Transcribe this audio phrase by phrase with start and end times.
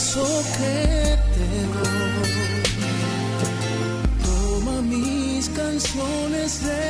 [0.00, 2.30] abrazo que te doy.
[4.24, 6.89] Toma mis canciones de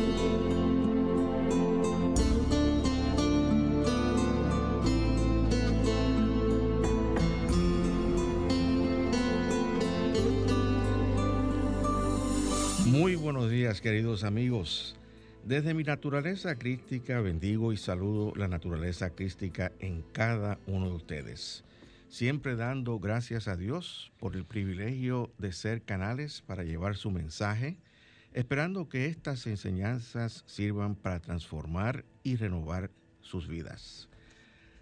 [13.33, 14.97] Buenos días, queridos amigos.
[15.45, 21.63] Desde mi naturaleza crística bendigo y saludo la naturaleza crística en cada uno de ustedes.
[22.09, 27.77] Siempre dando gracias a Dios por el privilegio de ser canales para llevar su mensaje,
[28.33, 34.09] esperando que estas enseñanzas sirvan para transformar y renovar sus vidas.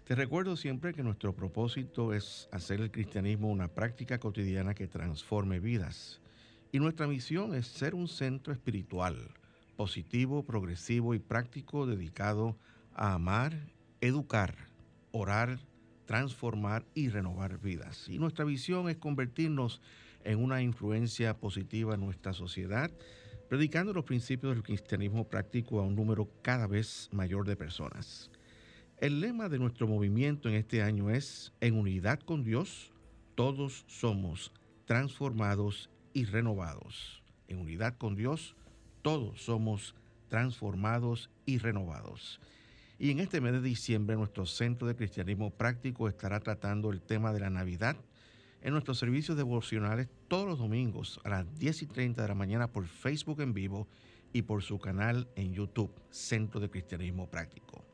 [0.02, 5.60] Te recuerdo siempre que nuestro propósito es hacer el cristianismo una práctica cotidiana que transforme
[5.60, 6.20] vidas.
[6.72, 9.34] Y nuestra misión es ser un centro espiritual,
[9.76, 12.56] positivo, progresivo y práctico dedicado
[12.94, 13.52] a amar,
[14.00, 14.54] educar,
[15.10, 15.58] orar,
[16.06, 18.08] transformar y renovar vidas.
[18.08, 19.80] Y nuestra visión es convertirnos
[20.22, 22.90] en una influencia positiva en nuestra sociedad,
[23.48, 28.30] predicando los principios del cristianismo práctico a un número cada vez mayor de personas.
[28.98, 32.92] El lema de nuestro movimiento en este año es, en unidad con Dios,
[33.34, 34.52] todos somos
[34.84, 37.22] transformados y renovados.
[37.48, 38.56] En unidad con Dios,
[39.02, 39.94] todos somos
[40.28, 42.40] transformados y renovados.
[42.98, 47.32] Y en este mes de diciembre, nuestro Centro de Cristianismo Práctico estará tratando el tema
[47.32, 47.96] de la Navidad
[48.62, 52.70] en nuestros servicios devocionales todos los domingos a las 10 y 30 de la mañana
[52.70, 53.88] por Facebook en vivo
[54.32, 57.84] y por su canal en YouTube, Centro de Cristianismo Práctico.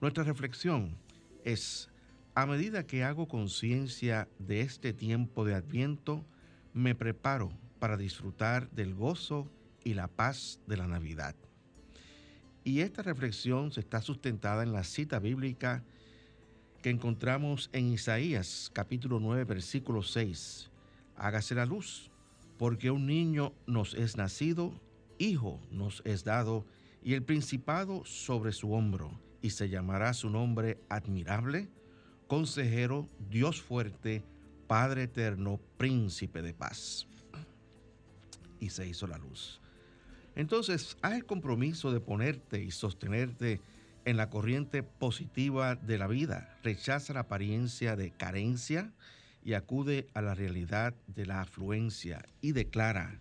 [0.00, 0.96] Nuestra reflexión
[1.44, 1.90] es,
[2.34, 6.24] a medida que hago conciencia de este tiempo de adviento,
[6.72, 9.50] me preparo para disfrutar del gozo
[9.84, 11.34] y la paz de la Navidad.
[12.64, 15.82] Y esta reflexión se está sustentada en la cita bíblica
[16.82, 20.70] que encontramos en Isaías capítulo 9 versículo 6.
[21.16, 22.10] Hágase la luz,
[22.58, 24.72] porque un niño nos es nacido,
[25.18, 26.66] hijo nos es dado,
[27.02, 31.68] y el principado sobre su hombro, y se llamará su nombre admirable,
[32.26, 34.22] consejero, Dios fuerte,
[34.68, 37.08] Padre eterno, príncipe de paz.
[38.60, 39.60] Y se hizo la luz.
[40.36, 43.60] Entonces, haz el compromiso de ponerte y sostenerte
[44.04, 46.56] en la corriente positiva de la vida.
[46.62, 48.92] Rechaza la apariencia de carencia
[49.42, 53.18] y acude a la realidad de la afluencia y declara,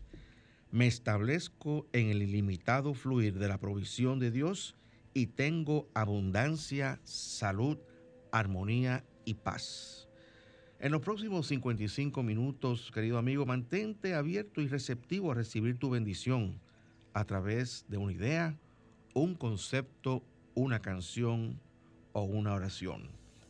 [0.72, 4.76] me establezco en el ilimitado fluir de la provisión de Dios
[5.14, 7.78] y tengo abundancia, salud,
[8.32, 10.07] armonía y paz.
[10.80, 16.60] En los próximos 55 minutos, querido amigo, mantente abierto y receptivo a recibir tu bendición
[17.16, 18.60] a través de una idea,
[19.16, 20.24] un concepto,
[20.54, 21.60] una canción
[22.14, 23.10] o una oración.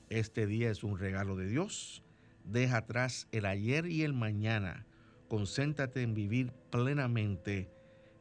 [0.09, 2.01] Este día es un regalo de Dios.
[2.45, 4.85] Deja atrás el ayer y el mañana.
[5.27, 7.69] Concéntrate en vivir plenamente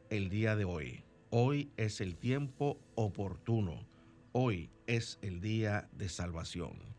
[0.09, 1.05] el día de hoy.
[1.29, 3.87] Hoy es el tiempo oportuno.
[4.33, 6.96] Hoy es el día de salvación.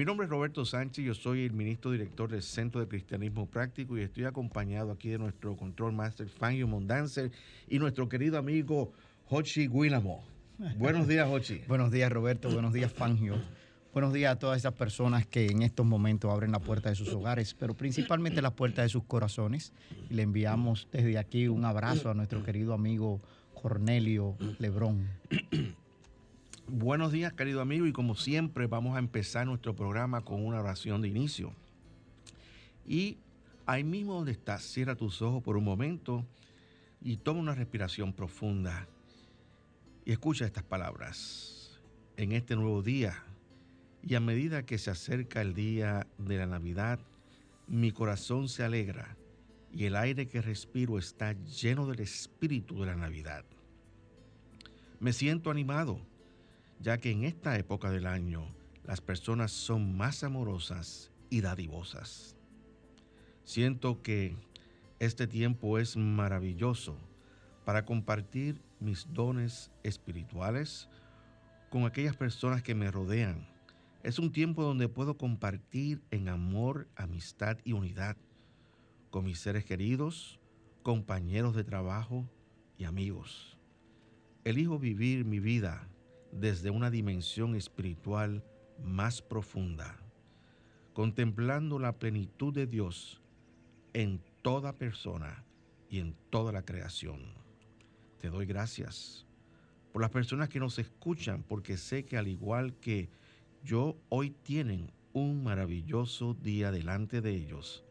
[0.00, 3.98] Mi nombre es Roberto Sánchez, yo soy el ministro director del Centro de Cristianismo Práctico
[3.98, 7.30] y estoy acompañado aquí de nuestro control master Fangio Mondanzer
[7.68, 8.94] y nuestro querido amigo
[9.28, 10.24] Hochi Guilamo.
[10.78, 11.60] Buenos días, Hochi.
[11.68, 12.50] Buenos días, Roberto.
[12.50, 13.34] Buenos días, Fangio.
[13.92, 17.12] Buenos días a todas esas personas que en estos momentos abren la puerta de sus
[17.12, 19.74] hogares, pero principalmente la puerta de sus corazones.
[20.08, 23.20] Y le enviamos desde aquí un abrazo a nuestro querido amigo
[23.52, 25.10] Cornelio Lebrón.
[26.72, 31.02] Buenos días, querido amigo, y como siempre vamos a empezar nuestro programa con una oración
[31.02, 31.52] de inicio.
[32.86, 33.18] Y
[33.66, 36.24] ahí mismo donde estás, cierra tus ojos por un momento
[37.00, 38.86] y toma una respiración profunda
[40.04, 41.80] y escucha estas palabras.
[42.16, 43.20] En este nuevo día
[44.04, 47.00] y a medida que se acerca el día de la Navidad,
[47.66, 49.16] mi corazón se alegra
[49.72, 53.44] y el aire que respiro está lleno del espíritu de la Navidad.
[55.00, 56.00] Me siento animado,
[56.80, 58.46] ya que en esta época del año
[58.84, 62.36] las personas son más amorosas y dadivosas.
[63.44, 64.34] Siento que
[64.98, 66.96] este tiempo es maravilloso
[67.64, 70.88] para compartir mis dones espirituales
[71.68, 73.46] con aquellas personas que me rodean.
[74.02, 78.16] Es un tiempo donde puedo compartir en amor, amistad y unidad
[79.10, 80.40] con mis seres queridos,
[80.82, 82.26] compañeros de trabajo
[82.78, 83.58] y amigos.
[84.44, 85.89] Elijo vivir mi vida
[86.32, 88.44] desde una dimensión espiritual
[88.82, 89.96] más profunda,
[90.92, 93.20] contemplando la plenitud de Dios
[93.92, 95.44] en toda persona
[95.88, 97.20] y en toda la creación.
[98.18, 99.26] Te doy gracias
[99.92, 103.08] por las personas que nos escuchan, porque sé que al igual que
[103.62, 107.84] yo, hoy tienen un maravilloso día delante de ellos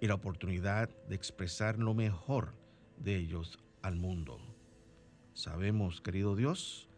[0.00, 2.54] y la oportunidad de expresar lo mejor
[2.98, 4.38] de ellos al mundo.
[5.32, 6.89] Sabemos, querido Dios,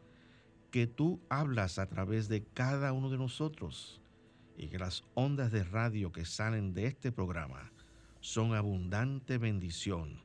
[0.72, 4.00] que tú hablas a través de cada uno de nosotros
[4.56, 7.70] y que las ondas de radio que salen de este programa
[8.20, 10.22] son abundante bendición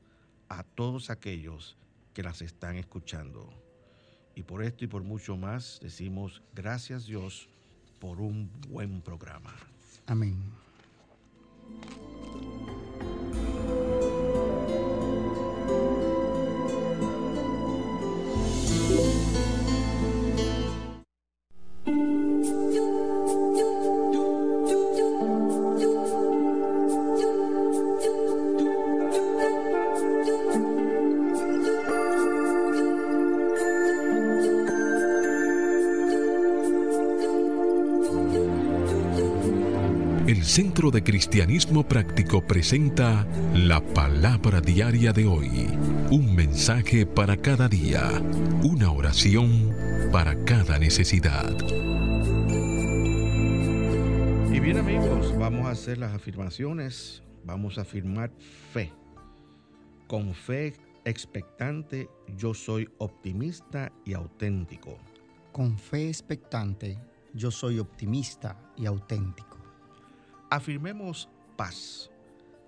[0.47, 1.77] a todos aquellos
[2.13, 3.49] que las están escuchando.
[4.35, 7.49] Y por esto y por mucho más decimos gracias Dios
[7.99, 9.53] por un buen programa.
[10.05, 10.37] Amén.
[40.77, 43.25] Centro de Cristianismo Práctico presenta
[43.55, 45.75] la palabra diaria de hoy.
[46.11, 48.07] Un mensaje para cada día.
[48.61, 49.73] Una oración
[50.11, 51.49] para cada necesidad.
[54.53, 57.23] Y bien amigos, vamos a hacer las afirmaciones.
[57.43, 58.29] Vamos a afirmar
[58.71, 58.93] fe.
[60.05, 60.75] Con fe
[61.05, 62.07] expectante,
[62.37, 64.99] yo soy optimista y auténtico.
[65.51, 66.99] Con fe expectante,
[67.33, 69.56] yo soy optimista y auténtico.
[70.49, 71.27] Afirmemos
[71.57, 72.09] paz,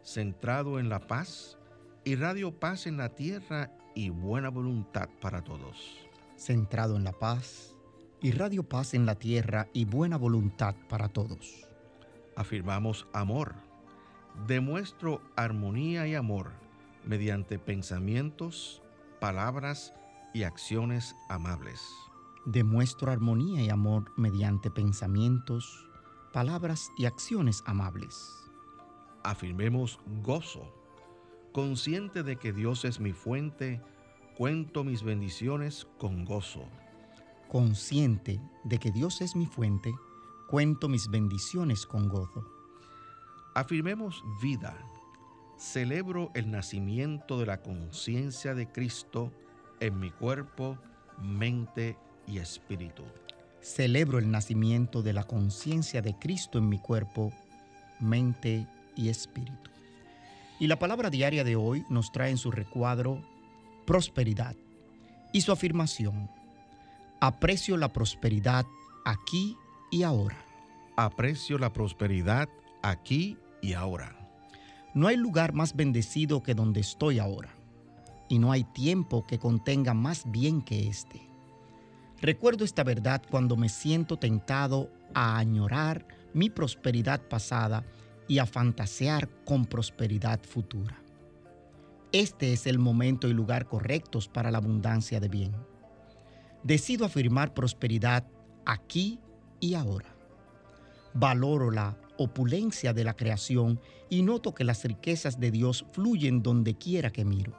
[0.04, 1.58] centrado en la paz,
[2.04, 5.98] y radio paz en la tierra y buena voluntad para todos.
[6.36, 7.76] Centrado en la paz,
[8.22, 11.70] y radio paz en la tierra y buena voluntad para todos.
[12.36, 13.56] Afirmamos amor.
[14.46, 16.52] Demuestro armonía y amor
[17.06, 18.82] mediante pensamientos,
[19.22, 19.94] palabras
[20.34, 21.82] y acciones amables.
[22.46, 25.89] Demuestro armonía y amor mediante pensamientos,
[26.32, 28.36] palabras y acciones amables.
[29.24, 30.74] Afirmemos gozo.
[31.52, 33.82] Consciente de que Dios es mi fuente,
[34.38, 36.70] cuento mis bendiciones con gozo.
[37.50, 39.94] Consciente de que Dios es mi fuente,
[40.48, 42.46] cuento mis bendiciones con gozo.
[43.56, 44.78] Afirmemos vida.
[45.58, 49.34] Celebro el nacimiento de la conciencia de Cristo
[49.80, 50.78] en mi cuerpo,
[51.22, 53.04] mente y espíritu.
[53.62, 57.32] Celebro el nacimiento de la conciencia de Cristo en mi cuerpo,
[58.00, 59.70] mente y espíritu.
[60.60, 63.22] Y la palabra diaria de hoy nos trae en su recuadro
[63.86, 64.56] prosperidad
[65.34, 66.30] y su afirmación.
[67.22, 68.66] Aprecio la prosperidad
[69.06, 69.58] aquí
[69.92, 70.38] y ahora.
[70.96, 72.50] Aprecio la prosperidad
[72.82, 74.16] aquí y ahora.
[74.94, 77.54] No hay lugar más bendecido que donde estoy ahora,
[78.28, 81.29] y no hay tiempo que contenga más bien que este.
[82.22, 87.86] Recuerdo esta verdad cuando me siento tentado a añorar mi prosperidad pasada
[88.28, 91.02] y a fantasear con prosperidad futura.
[92.12, 95.56] Este es el momento y lugar correctos para la abundancia de bien.
[96.64, 98.26] Decido afirmar prosperidad
[98.66, 99.20] aquí
[99.60, 100.14] y ahora.
[101.14, 106.76] Valoro la opulencia de la creación y noto que las riquezas de Dios fluyen donde
[106.76, 107.58] quiera que miro.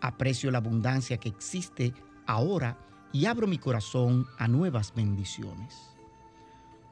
[0.00, 1.94] Aprecio la abundancia que existe
[2.26, 2.78] ahora
[3.14, 5.96] y abro mi corazón a nuevas bendiciones.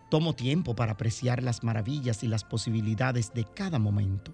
[0.08, 4.32] Tomo tiempo para apreciar las maravillas y las posibilidades de cada momento.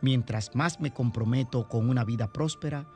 [0.00, 2.88] Mientras más me comprometo con una vida próspera,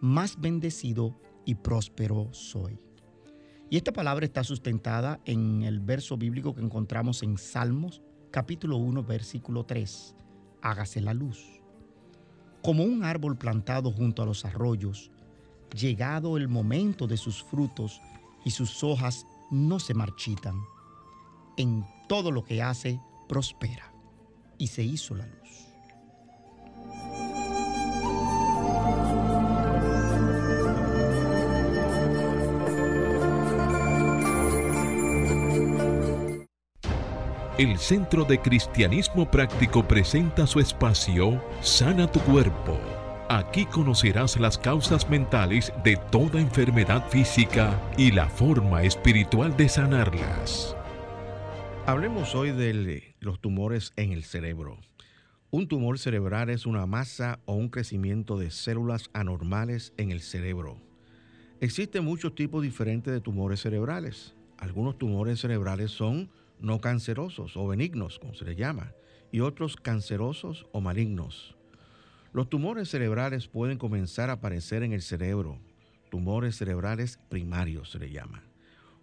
[0.00, 2.80] más bendecido y próspero soy.
[3.70, 9.04] Y esta palabra está sustentada en el verso bíblico que encontramos en Salmos capítulo 1
[9.04, 10.16] versículo 3.
[10.62, 11.60] Hágase la luz.
[12.62, 15.12] como un árbol plantado junto a los arroyos,
[15.74, 18.00] llegado el momento de sus frutos
[18.44, 20.60] y sus hojas no se marchitan.
[21.56, 23.92] En todo lo que hace, prospera.
[24.58, 25.66] Y se hizo la luz.
[37.58, 42.95] El Centro de Cristianismo Práctico presenta su espacio Sana tu Cuerpo.
[43.28, 50.76] Aquí conocerás las causas mentales de toda enfermedad física y la forma espiritual de sanarlas.
[51.86, 54.78] Hablemos hoy de los tumores en el cerebro.
[55.50, 60.80] Un tumor cerebral es una masa o un crecimiento de células anormales en el cerebro.
[61.60, 64.36] Existen muchos tipos diferentes de tumores cerebrales.
[64.56, 66.30] Algunos tumores cerebrales son
[66.60, 68.92] no cancerosos o benignos, como se les llama,
[69.32, 71.55] y otros cancerosos o malignos.
[72.36, 75.58] Los tumores cerebrales pueden comenzar a aparecer en el cerebro,
[76.10, 78.42] tumores cerebrales primarios se le llama.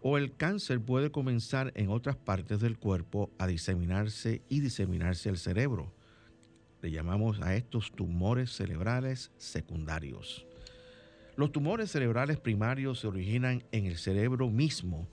[0.03, 5.39] O el cáncer puede comenzar en otras partes del cuerpo a diseminarse y diseminarse el
[5.39, 5.91] cerebro.
[6.83, 10.45] Le llamamos a estos tumores cerebrales secundarios.
[11.35, 15.07] Los tumores cerebrales primarios se originan en el cerebro mismo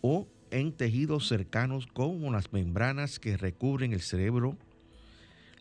[0.00, 4.56] o en tejidos cercanos como las membranas que recubren el cerebro,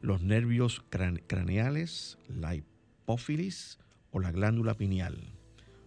[0.02, 3.80] los nervios craneales, la hipófilis
[4.12, 5.34] o la glándula pineal.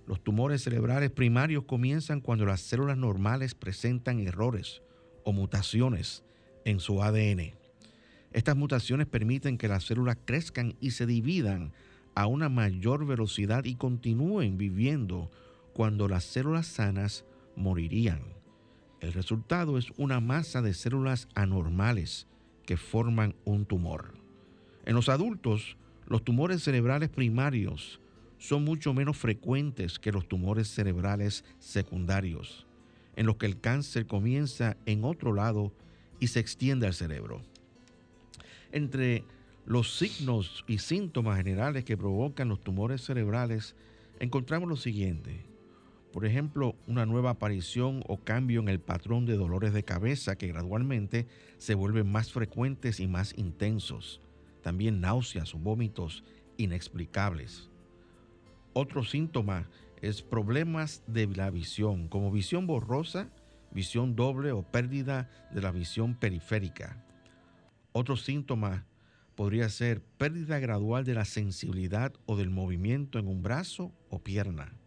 [0.07, 4.83] Los tumores cerebrales primarios comienzan cuando las células normales presentan errores
[5.25, 6.25] o mutaciones
[6.65, 7.53] en su ADN.
[8.33, 11.73] Estas mutaciones permiten que las células crezcan y se dividan
[12.15, 15.31] a una mayor velocidad y continúen viviendo
[15.73, 17.25] cuando las células sanas
[17.55, 18.21] morirían.
[19.01, 22.27] El resultado es una masa de células anormales
[22.69, 24.13] que forman un tumor.
[24.85, 27.99] En los adultos, los tumores cerebrales primarios
[28.37, 32.67] son mucho menos frecuentes que los tumores cerebrales secundarios,
[33.17, 35.73] en los que el cáncer comienza en otro lado
[36.21, 37.41] y se extiende al cerebro.
[38.71, 39.25] Entre
[39.65, 43.77] los signos y síntomas generales que provocan los tumores cerebrales,
[44.21, 45.48] encontramos lo siguiente
[46.13, 50.49] por ejemplo, una nueva aparición o cambio en el patrón de dolores de cabeza que
[50.49, 51.27] gradualmente
[51.59, 54.21] se vuelven más frecuentes y más intensos.
[54.63, 56.25] También náuseas o vómitos
[56.57, 57.71] inexplicables.
[58.73, 59.69] Otro síntoma
[60.01, 63.29] es problemas de la visión, como visión borrosa,
[63.71, 67.05] visión doble o pérdida de la visión periférica.
[67.93, 68.87] Otro síntoma
[69.35, 74.78] podría ser pérdida gradual de la sensibilidad o del movimiento en un brazo o pierna.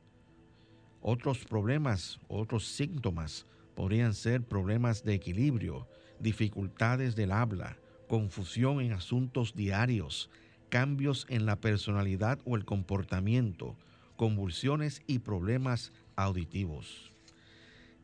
[1.01, 5.87] Otros problemas, otros síntomas podrían ser problemas de equilibrio,
[6.19, 7.77] dificultades del habla,
[8.07, 10.29] confusión en asuntos diarios,
[10.69, 13.75] cambios en la personalidad o el comportamiento,
[14.15, 17.11] convulsiones y problemas auditivos.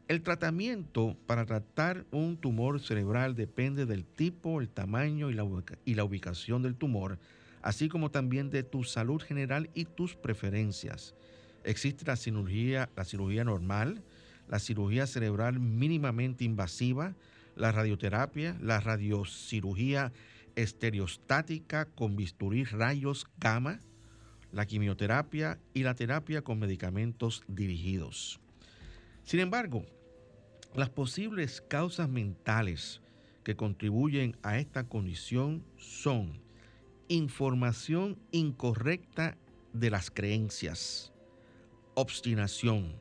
[0.07, 6.61] El tratamiento para tratar un tumor cerebral depende del tipo, el tamaño y la, ubicación
[6.63, 7.19] del tumor,
[7.61, 11.13] así como también de tu salud general y tus preferencias.
[11.67, 14.01] Existe la cirugía, la cirugía normal,
[14.47, 17.13] la cirugía cerebral mínimamente invasiva,
[17.57, 20.13] la radioterapia, la radiocirugía
[20.55, 23.81] estereostática con bisturí rayos gamma,
[24.53, 28.39] la quimioterapia y la terapia con medicamentos dirigidos.
[29.25, 29.85] Sin embargo,
[30.73, 33.01] las posibles causas mentales
[33.43, 36.39] que contribuyen a esta condición son
[37.09, 39.37] información incorrecta
[39.73, 41.11] de las creencias,
[41.97, 42.93] obstinación,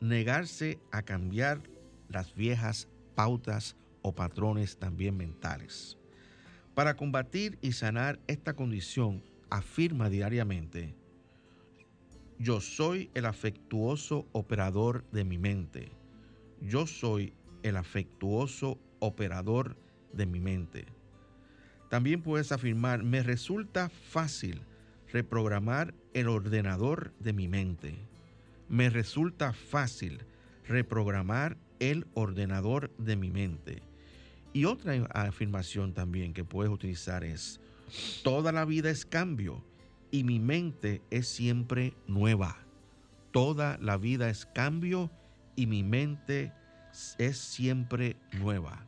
[0.00, 1.62] negarse a cambiar
[2.10, 5.96] las viejas pautas o patrones también mentales.
[6.74, 10.94] Para combatir y sanar esta condición, afirma diariamente,
[12.38, 15.90] yo soy el afectuoso operador de mi mente.
[16.60, 17.32] Yo soy
[17.62, 19.78] el afectuoso operador
[20.12, 20.84] de mi mente.
[21.88, 24.60] También puedes afirmar, me resulta fácil
[25.10, 27.98] reprogramar el ordenador de mi mente
[28.68, 30.24] me resulta fácil
[30.66, 33.82] reprogramar el ordenador de mi mente.
[34.52, 37.60] Y otra afirmación también que puedes utilizar es,
[38.22, 39.64] toda la vida es cambio
[40.10, 42.58] y mi mente es siempre nueva.
[43.30, 45.10] Toda la vida es cambio
[45.54, 46.52] y mi mente
[47.18, 48.87] es siempre nueva.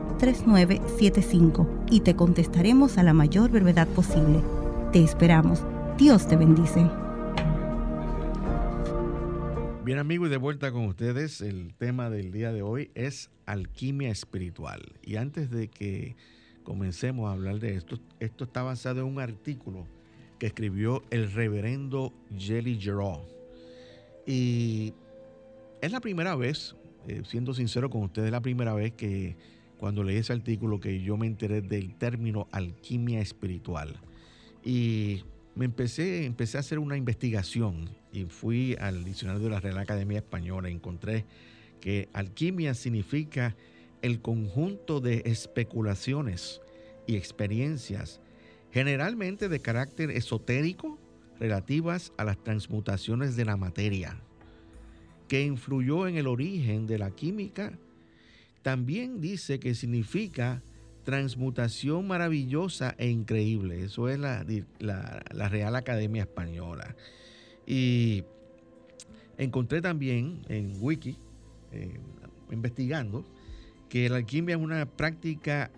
[0.21, 4.41] 809-350-3975 y te contestaremos a la mayor brevedad posible.
[4.93, 5.63] Te esperamos.
[5.97, 6.87] Dios te bendice.
[9.83, 14.81] Bien amigos, de vuelta con ustedes, el tema del día de hoy es alquimia espiritual.
[15.01, 16.15] Y antes de que
[16.63, 19.87] comencemos a hablar de esto, esto está basado en un artículo
[20.37, 23.21] que escribió el reverendo Jelly Giraud.
[24.27, 24.93] Y
[25.81, 26.75] es la primera vez,
[27.07, 29.35] eh, siendo sincero con ustedes, es la primera vez que
[29.81, 33.99] cuando leí ese artículo que yo me enteré del término alquimia espiritual.
[34.63, 35.23] Y
[35.55, 40.19] me empecé, empecé a hacer una investigación y fui al diccionario de la Real Academia
[40.19, 41.25] Española y encontré
[41.79, 43.55] que alquimia significa
[44.03, 46.61] el conjunto de especulaciones
[47.07, 48.21] y experiencias,
[48.71, 50.99] generalmente de carácter esotérico,
[51.39, 54.15] relativas a las transmutaciones de la materia,
[55.27, 57.73] que influyó en el origen de la química.
[58.61, 60.61] También dice que significa
[61.03, 63.83] transmutación maravillosa e increíble.
[63.83, 64.45] Eso es la,
[64.79, 66.95] la, Real Academia Española.
[67.65, 68.23] Y
[69.37, 71.17] encontré también en Wiki,
[72.51, 73.25] investigando,
[73.89, 75.71] que la alquimia es una práctica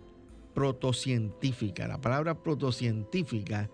[0.54, 1.88] protocientífica.
[1.88, 3.70] La palabra protocientífica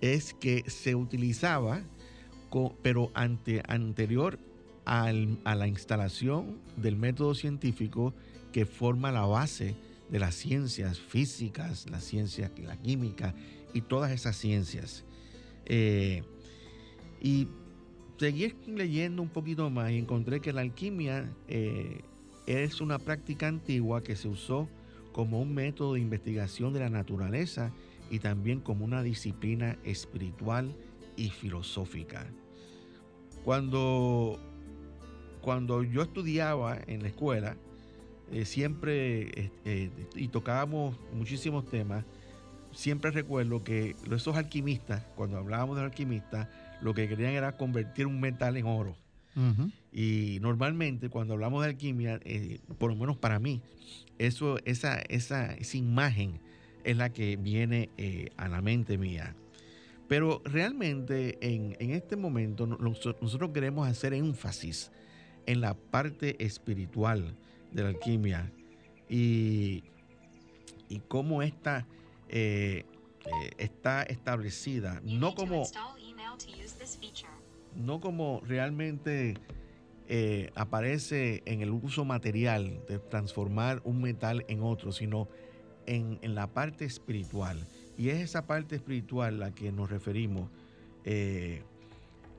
[0.00, 1.82] es que se utilizaba,
[2.82, 4.38] pero ante, anterior
[4.84, 8.12] a la instalación del método científico
[8.52, 9.74] que forma la base
[10.10, 13.34] de las ciencias físicas, la ciencia, la química
[13.72, 15.04] y todas esas ciencias.
[15.64, 16.22] Eh,
[17.20, 17.48] y
[18.18, 22.02] seguí leyendo un poquito más y encontré que la alquimia eh,
[22.46, 24.68] es una práctica antigua que se usó
[25.12, 27.72] como un método de investigación de la naturaleza
[28.10, 30.74] y también como una disciplina espiritual
[31.16, 32.26] y filosófica.
[33.44, 34.38] Cuando,
[35.40, 37.56] cuando yo estudiaba en la escuela,
[38.32, 42.04] eh, siempre, eh, y tocábamos muchísimos temas,
[42.72, 46.48] siempre recuerdo que esos alquimistas, cuando hablábamos de alquimistas,
[46.80, 48.96] lo que querían era convertir un metal en oro.
[49.92, 53.62] Y normalmente cuando hablamos de alquimia, eh, por lo menos para mí,
[54.18, 56.38] eso, esa, esa, esa imagen
[56.84, 59.34] es la que viene eh, a la mente mía.
[60.08, 64.90] Pero realmente en, en este momento nosotros queremos hacer énfasis
[65.46, 67.34] en la parte espiritual
[67.72, 68.52] de la alquimia
[69.08, 69.84] y,
[70.88, 71.86] y cómo esta
[72.28, 72.84] eh,
[73.24, 75.64] eh, está establecida, no como,
[77.76, 79.34] no como realmente
[80.08, 85.28] eh, aparece en el uso material de transformar un metal en otro, sino
[85.86, 87.66] en, en, la parte espiritual.
[87.96, 90.50] Y es esa parte espiritual la que nos referimos
[91.04, 91.62] eh,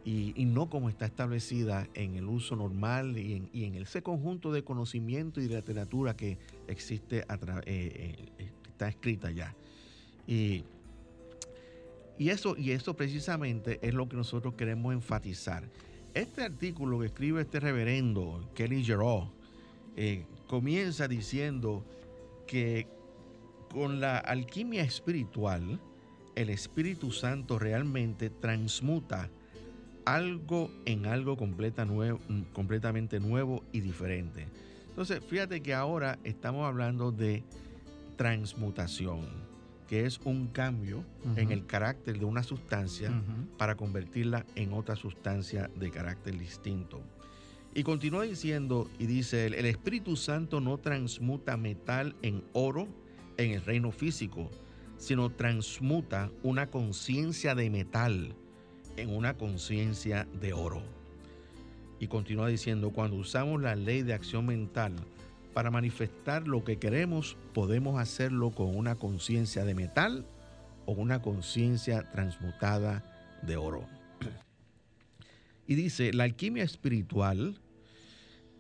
[0.06, 4.52] y, no como está establecida en el uso normal y en, y en ese conjunto
[4.52, 6.38] de conocimiento y de literatura que
[6.68, 7.36] existe, a
[7.66, 9.56] eh, eh, está escrita ya.
[10.28, 10.64] Y,
[12.18, 15.64] y, eso, y eso precisamente es lo que nosotros queremos enfatizar.
[16.14, 19.30] Este artículo que escribe este reverendo Kelly Giraud
[19.96, 21.86] eh, comienza diciendo
[22.46, 22.88] que
[23.72, 25.80] con la alquimia espiritual,
[26.36, 29.30] el Espíritu Santo realmente transmuta
[30.06, 32.20] algo en algo completa nuevo,
[32.54, 34.48] completamente nuevo y diferente.
[34.90, 37.44] Entonces, fíjate que ahora estamos hablando de
[38.16, 39.22] transmutación,
[39.88, 41.40] que es un cambio uh -huh.
[41.40, 43.58] en el carácter de una sustancia uh -huh.
[43.58, 47.02] para convertirla en otra sustancia de carácter distinto.
[47.74, 52.88] Y continúa diciendo, y dice, el, el Espíritu Santo no transmuta metal en oro,
[53.38, 54.52] en el reino físico,
[54.98, 58.36] sino transmuta una conciencia de metal
[58.98, 60.82] en una conciencia de oro.
[62.00, 64.94] Y continúa diciendo, cuando usamos la ley de acción mental
[65.54, 70.26] para manifestar lo que queremos, podemos hacerlo con una conciencia de metal
[70.86, 73.04] o una conciencia transmutada
[73.42, 73.88] de oro.
[75.66, 77.58] Y dice, la alquimia espiritual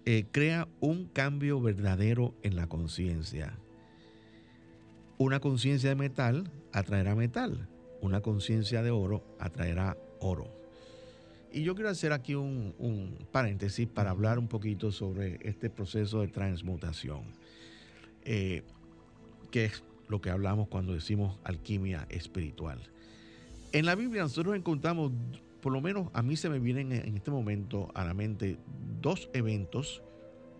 [0.05, 3.57] eh, crea un cambio verdadero en la conciencia
[5.23, 7.69] una conciencia de metal atraerá metal,
[8.01, 10.47] una conciencia de oro atraerá oro.
[11.51, 16.21] Y yo quiero hacer aquí un, un, paréntesis para hablar un poquito sobre este proceso
[16.21, 17.21] de transmutación,
[18.23, 18.63] eh,
[19.51, 22.79] que es lo que hablamos cuando decimos alquimia espiritual.
[23.71, 25.11] En la Biblia nosotros encontramos,
[25.61, 28.57] por lo menos a mí se me vienen en este momento a la mente
[29.01, 30.01] dos eventos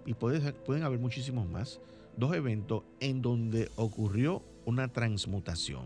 [0.06, 1.80] y puede- pueden haber muchísimos más,
[2.18, 5.86] dos eventos en donde ocurrió una transmutación.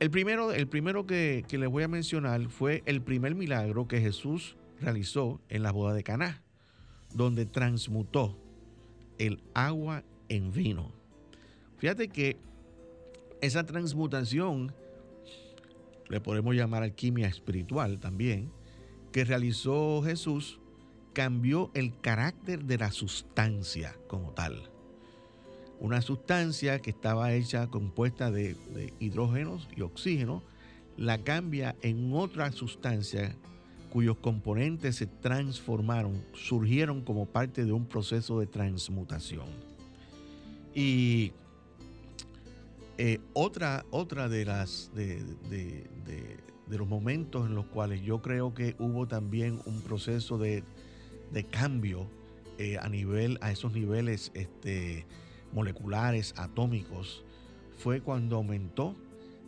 [0.00, 4.00] El primero, el primero que, que les voy a mencionar fue el primer milagro que
[4.00, 6.42] Jesús realizó en la boda de Caná,
[7.12, 8.38] donde transmutó
[9.18, 10.90] el agua en vino.
[11.76, 12.38] Fíjate que
[13.42, 14.72] esa transmutación,
[16.08, 18.50] le podemos llamar alquimia espiritual también,
[19.12, 20.60] que realizó Jesús,
[21.12, 24.69] cambió el carácter de la sustancia como tal.
[25.80, 28.54] Una sustancia que estaba hecha, compuesta de,
[29.00, 30.42] hidrógenos y oxígeno,
[30.98, 33.34] la cambia en otra sustancia
[33.90, 39.46] cuyos componentes se transformaron, surgieron como parte de un proceso de transmutación.
[40.74, 41.32] Y
[42.98, 48.54] eh, otra, otra de las de, de- de- los momentos en los cuales yo creo
[48.54, 50.62] que hubo también un proceso de,
[51.32, 52.06] de cambio
[52.58, 55.04] eh, a nivel, a esos niveles este,
[55.52, 57.24] moleculares, atómicos,
[57.78, 58.94] fue cuando aumentó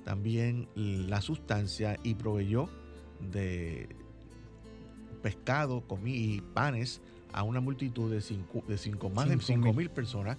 [0.05, 2.69] también la sustancia y proveyó
[3.33, 3.89] de
[5.23, 7.01] pescado, comí y panes
[7.33, 9.91] a una multitud de cinco, de cinco más de Cinco 5 mil.
[9.91, 10.37] personas,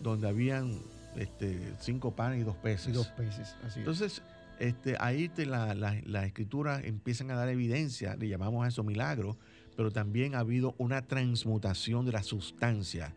[0.00, 0.78] donde habían
[1.16, 2.88] este, cinco panes y dos peces.
[2.88, 3.76] Y dos peces, así es.
[3.76, 4.22] Entonces,
[4.58, 8.82] este, ahí te la, la, la escritura empiezan a dar evidencia, le llamamos a eso
[8.82, 9.36] milagro,
[9.76, 13.14] pero también ha habido una transmutación de la sustancia,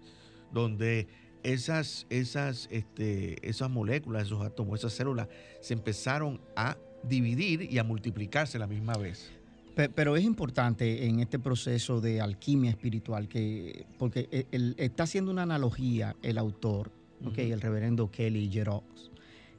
[0.52, 1.08] donde
[1.46, 5.28] esas, esas, este, esas moléculas, esos átomos, esas células,
[5.62, 9.30] se empezaron a dividir y a multiplicarse a la misma vez.
[9.76, 15.32] Pe- Pero es importante en este proceso de alquimia espiritual que, porque e- está haciendo
[15.32, 16.92] una analogía el autor,
[17.24, 17.42] ok, Ujú.
[17.42, 19.12] el reverendo Kelly Jerox,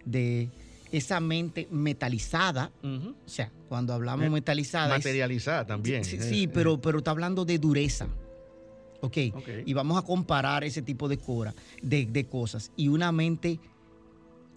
[0.04, 0.48] de
[0.90, 6.04] esa mente metalizada, o sea, cuando hablamos Eh, metalizada, es- Materializada también.
[6.04, 6.48] Sí, eh, sí, eh.
[6.52, 8.08] pero, pero está hablando de dureza.
[9.00, 9.18] Ok.
[9.34, 9.48] Ok.
[9.64, 12.72] Y vamos a comparar ese tipo de, cora, de, de cosas.
[12.76, 13.60] Y una mente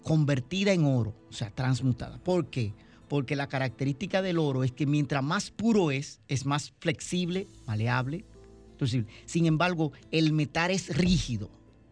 [0.02, 2.18] convertida en oro, o sea, transmutada.
[2.18, 2.72] ¿Por qué?
[3.08, 8.24] Porque la característica del oro es que mientras más puro es, es más flexible, maleable.
[8.72, 11.50] Entonces, sin embargo, el metal es rígido.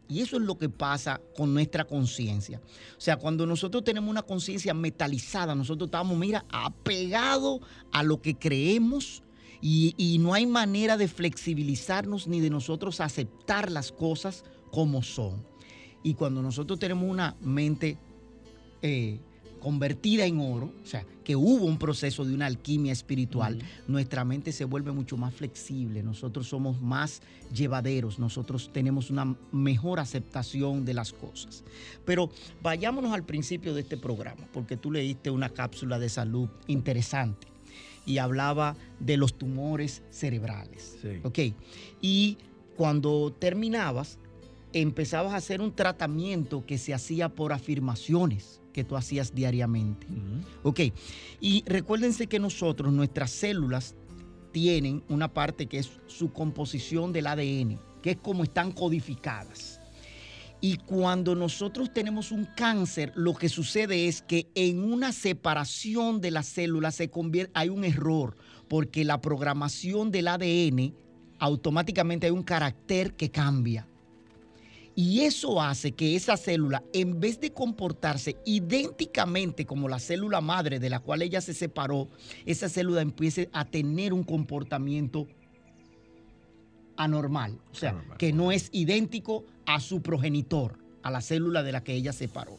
[0.08, 2.62] Y eso es lo que pasa con nuestra conciencia.
[2.96, 7.60] O sea, cuando nosotros tenemos una conciencia metalizada, nosotros estamos, mira, apegados
[7.92, 9.22] a lo que creemos
[9.60, 15.42] y, y no hay manera de flexibilizarnos ni de nosotros aceptar las cosas como son.
[16.02, 17.98] Y cuando nosotros tenemos una mente
[18.82, 19.18] eh,
[19.60, 24.52] convertida en oro, o sea, que hubo un proceso de una alquimia espiritual, nuestra mente
[24.52, 30.94] se vuelve mucho más flexible, nosotros somos más llevaderos, nosotros tenemos una mejor aceptación de
[30.94, 31.64] las cosas.
[32.04, 32.30] Pero
[32.62, 37.57] vayámonos al principio de este programa, porque tú leíste una cápsula de salud interesante
[38.08, 40.96] y hablaba de los tumores cerebrales.
[41.02, 41.20] Sí.
[41.22, 41.38] Ok.
[42.00, 42.38] Y
[42.76, 44.18] cuando terminabas,
[44.72, 50.06] empezabas a hacer un tratamiento que se hacía por afirmaciones que tú hacías diariamente.
[50.62, 50.80] Ok.
[51.40, 53.94] Y recuérdense que nosotros, nuestras células,
[54.52, 59.77] tienen una parte que es su composición del ADN, que es como están codificadas.
[60.60, 66.32] Y cuando nosotros tenemos un cáncer, lo que sucede es que en una separación de
[66.32, 70.94] las células se convierte, hay un error, porque la programación del ADN
[71.38, 73.86] automáticamente hay un carácter que cambia.
[74.96, 80.80] Y eso hace que esa célula, en vez de comportarse idénticamente como la célula madre
[80.80, 82.08] de la cual ella se separó,
[82.46, 85.28] esa célula empiece a tener un comportamiento
[86.96, 87.60] anormal.
[87.70, 88.18] O sea, Anormal.
[88.18, 92.58] que no es idéntico a su progenitor, a la célula de la que ella separó.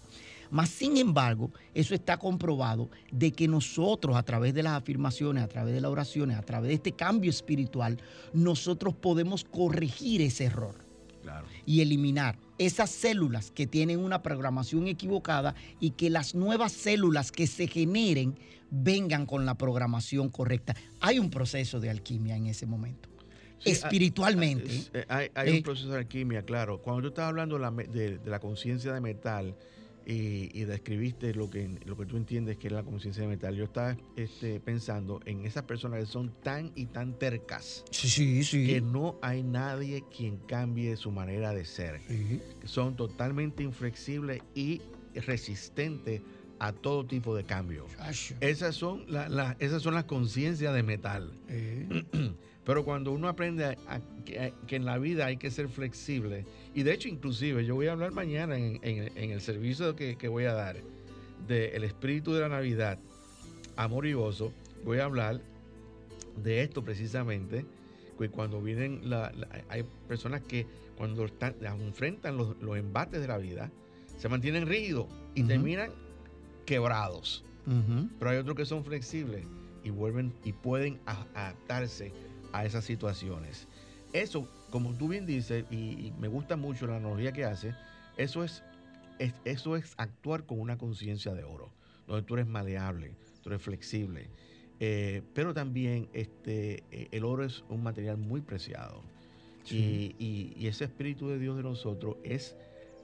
[0.51, 5.47] Mas, sin embargo, eso está comprobado de que nosotros, a través de las afirmaciones, a
[5.47, 7.97] través de las oraciones, a través de este cambio espiritual,
[8.31, 10.87] nosotros podemos corregir ese error
[11.23, 11.47] Claro.
[11.65, 17.45] y eliminar esas células que tienen una programación equivocada y que las nuevas células que
[17.45, 18.37] se generen
[18.71, 20.75] vengan con la programación correcta.
[21.01, 23.08] Hay un proceso de alquimia en ese momento.
[23.59, 24.71] Sí, Espiritualmente.
[24.73, 26.81] ah, eh, Hay, hay Eh, un proceso de alquimia, claro.
[26.81, 29.55] Cuando tú estás hablando de la, me- de, de la conciencia de metal
[30.05, 33.55] y, y describiste lo que, lo que tú entiendes que es la conciencia de metal,
[33.55, 38.43] yo estaba este, pensando en esas personas que son tan y tan tercas sí, sí,
[38.43, 38.65] sí.
[38.65, 41.99] que no hay nadie quien cambie su manera de ser.
[42.07, 44.81] Que son totalmente inflexibles y
[45.13, 46.21] resistentes
[46.59, 47.85] a todo tipo de cambio.
[48.41, 51.33] Esas son, la- la- esas son las conciencias de metal.
[52.69, 56.45] Pero cuando uno aprende a- a- que, que en la vida hay que ser flexible,
[56.75, 60.17] y de hecho inclusive yo voy a hablar mañana en, en- en el servicio que,
[60.17, 60.75] que voy a dar
[61.47, 62.99] del espíritu de la Navidad,
[63.75, 64.53] amor y gozo,
[64.85, 65.41] voy a hablar
[66.43, 67.65] de esto precisamente,
[68.19, 73.27] que cuando vienen, la- la- hay personas que cuando están, enfrentan los, los embates de
[73.27, 73.71] la vida,
[74.19, 75.89] se mantienen rígidos y terminan
[76.67, 77.43] quebrados.
[78.19, 79.43] Pero hay otros que son flexibles
[79.83, 82.11] y vuelven y pueden adaptarse
[82.53, 83.67] a esas situaciones.
[84.13, 85.75] Eso, como tú bien dices, y,
[86.07, 87.73] y me gusta mucho la analogía que hace,
[88.17, 88.63] eso es,
[89.19, 91.71] es- eso es actuar con una conciencia de oro,
[92.07, 93.11] donde tú eres maleable,
[93.43, 94.29] tú eres flexible.
[94.79, 99.03] Eh, pero también este, eh, el oro es un material muy preciado.
[99.65, 100.15] Sí.
[100.17, 102.55] Y, y- y ese espíritu de Dios de nosotros es,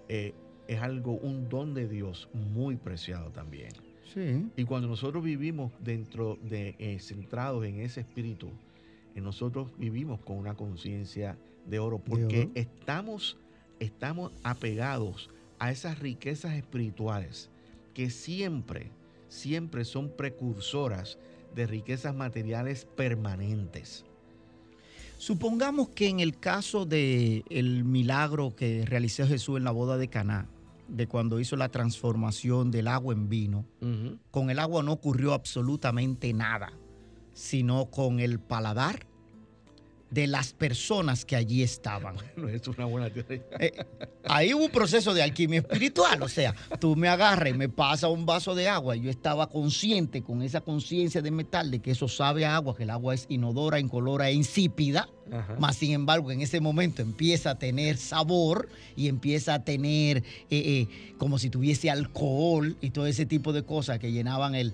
[0.10, 0.34] eh,
[0.68, 3.70] es algo, un don de Dios muy preciado también.
[4.14, 4.48] Sí.
[4.56, 8.50] Y cuando nosotros vivimos dentro de, eh, centrados en ese espíritu,
[9.22, 12.52] nosotros vivimos con una conciencia de oro, porque oro.
[12.56, 13.38] estamos,
[13.80, 17.50] estamos apegados a esas riquezas espirituales
[17.94, 18.92] que siempre,
[19.30, 21.18] siempre son precursoras
[21.56, 24.06] de riquezas materiales permanentes.
[25.18, 30.48] Supongamos que en el caso del milagro que realizó Jesús en la boda de Caná,
[30.88, 33.66] de cuando hizo la transformación del agua en vino,
[34.30, 36.74] con el agua no ocurrió absolutamente nada,
[37.36, 39.06] sino con el paladar
[40.10, 42.16] de las personas que allí estaban.
[42.38, 43.44] Bueno, es una buena teoría.
[43.60, 43.72] Eh,
[44.26, 48.10] ahí hubo un proceso de alquimia espiritual, o sea, tú me agarras y me pasas
[48.10, 51.92] un vaso de agua, y yo estaba consciente con esa conciencia de metal de que
[51.92, 55.56] eso sabe a agua, que el agua es inodora, incolora e insípida, Ajá.
[55.60, 60.24] más sin embargo en ese momento empieza a tener sabor y empieza a tener eh,
[60.52, 64.74] eh, como si tuviese alcohol y todo ese tipo de cosas que llenaban el,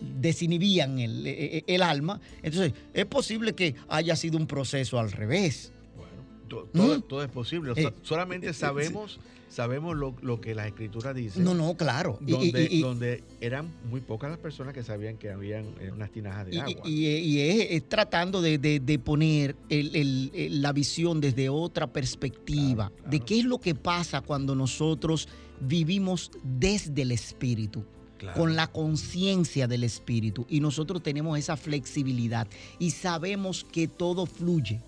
[0.00, 2.20] desinhibían el, eh, el alma.
[2.42, 5.72] Entonces es posible que haya sido un proceso al revés.
[5.96, 6.12] Bueno,
[6.48, 7.02] to- todo, Mm.
[7.02, 7.70] todo es posible.
[7.70, 9.18] O sea, solamente sabemos,
[9.48, 11.42] sabemos lo, lo que las escrituras dicen.
[11.44, 12.18] No, no, claro.
[12.26, 15.90] Y- donde, y- y- donde eran muy pocas las personas que sabían que habían eh,
[15.92, 16.82] unas tinajas de agua.
[16.84, 21.48] y- y es, es tratando de, de- de poner el- el- el- la visión desde
[21.48, 25.28] otra perspectiva, Claro, de qué es lo que pasa cuando nosotros
[25.60, 27.84] vivimos desde el espíritu,
[28.18, 28.36] Claro.
[28.40, 34.80] con la conciencia del espíritu, y nosotros tenemos esa flexibilidad y sabemos que todo fluye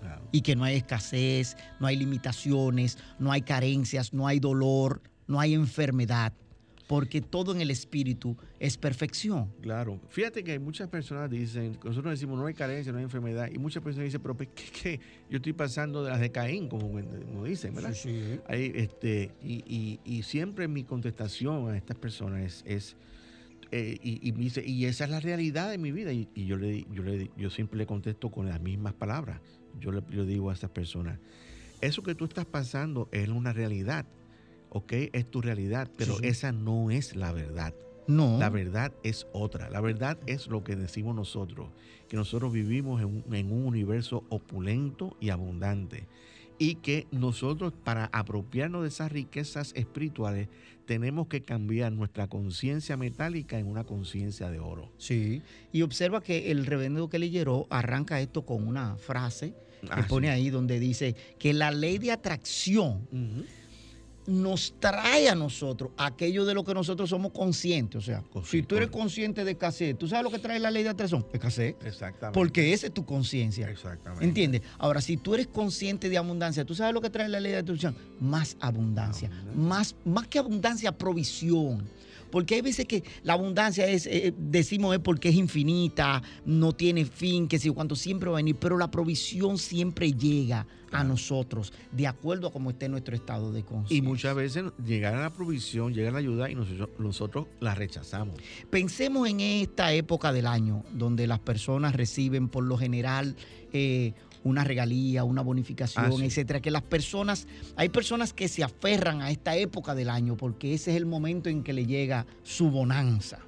[0.00, 0.22] Claro.
[0.32, 5.38] y que no hay escasez, no hay limitaciones, no hay carencias, no hay dolor, no
[5.40, 6.32] hay enfermedad,
[6.88, 9.52] porque todo en el espíritu es perfección.
[9.60, 10.00] Claro.
[10.08, 13.82] Fíjate que muchas personas dicen, nosotros decimos no hay carencia, no hay enfermedad, y muchas
[13.82, 14.46] personas dicen, pero ¿qué,
[14.82, 15.00] qué?
[15.30, 17.94] Yo estoy pasando de las de Caín, como, como dicen, ¿verdad?
[18.48, 22.96] Ahí, este, y, y- y siempre mi contestación a estas personas es, es,
[23.72, 26.12] eh, y, y me dice, y esa es la realidad de mi vida.
[26.12, 29.40] Y, y yo, le, yo, le, yo siempre le contesto con las mismas palabras.
[29.80, 31.18] Yo le, yo digo a estas personas,
[31.80, 34.06] eso que tú estás pasando es una realidad,
[34.68, 34.92] ¿ok?
[35.12, 37.74] Es tu realidad, pero Sí, esa no es la verdad.
[38.06, 38.38] No.
[38.38, 39.70] La verdad es otra.
[39.70, 41.68] La verdad es lo que decimos nosotros,
[42.08, 46.06] que nosotros vivimos en un, en un universo opulento y abundante.
[46.58, 50.48] Y que nosotros para apropiarnos de esas riquezas espirituales
[50.84, 54.90] tenemos que cambiar nuestra conciencia metálica en una conciencia de oro.
[54.98, 55.40] Sí,
[55.72, 60.28] y observa que el reverendo que leyó arranca esto con una frase que Ah, pone
[60.28, 60.32] sí.
[60.32, 63.06] ahí donde dice que la ley de atracción
[64.26, 67.96] nos trae a nosotros aquello de lo que nosotros somos conscientes.
[67.96, 70.70] O sea, si tú eres con- consciente de escasez, ¿tú sabes lo que trae la
[70.70, 71.26] ley de atracción?
[71.32, 71.74] Escasez.
[71.84, 72.38] Exactamente.
[72.38, 73.68] Porque esa es tu conciencia.
[73.68, 74.24] Exactamente.
[74.24, 74.62] ¿Entiendes?
[74.78, 77.58] Ahora, si tú eres consciente de abundancia, ¿tú sabes lo que trae la ley de
[77.58, 77.96] atracción?
[78.20, 79.28] Más abundancia.
[79.28, 79.60] Abundancia.
[79.60, 81.88] Más, más que abundancia, provisión.
[82.30, 87.04] Porque hay veces que la abundancia es, eh, decimos, es porque es infinita, no tiene
[87.04, 91.72] fin, que si cuánto siempre va a venir, pero la provisión siempre llega a nosotros,
[91.92, 93.96] de acuerdo a cómo esté nuestro estado de conciencia.
[93.96, 98.34] Y muchas veces llega la provisión, llega la ayuda y nosotros, nosotros la rechazamos.
[98.70, 103.36] Pensemos en esta época del año, donde las personas reciben por lo general
[103.72, 104.14] eh,
[104.44, 106.24] una regalía, una bonificación, Ah, sí.
[106.24, 106.60] etcétera.
[106.60, 110.90] Que las personas, hay personas que se aferran a esta época del año porque ese
[110.92, 113.38] es el momento en que le llega su bonanza.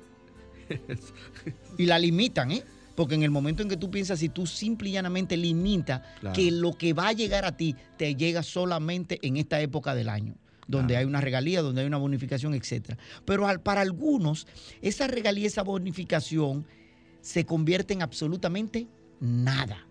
[1.79, 2.63] y la limitan, ¿eh?
[2.95, 6.35] Porque en el momento en que tú piensas, si tú simple y llanamente limitas Claro.
[6.37, 10.11] que lo que va a llegar a ti te llega solamente en esta época del
[10.11, 10.35] año,
[10.69, 12.99] donde hay una regalía, donde hay una bonificación, etcétera.
[13.25, 14.47] Pero al- para algunos,
[14.83, 16.67] esa regalía, esa bonificación
[17.23, 18.89] se convierte en absolutamente
[19.21, 19.87] nada.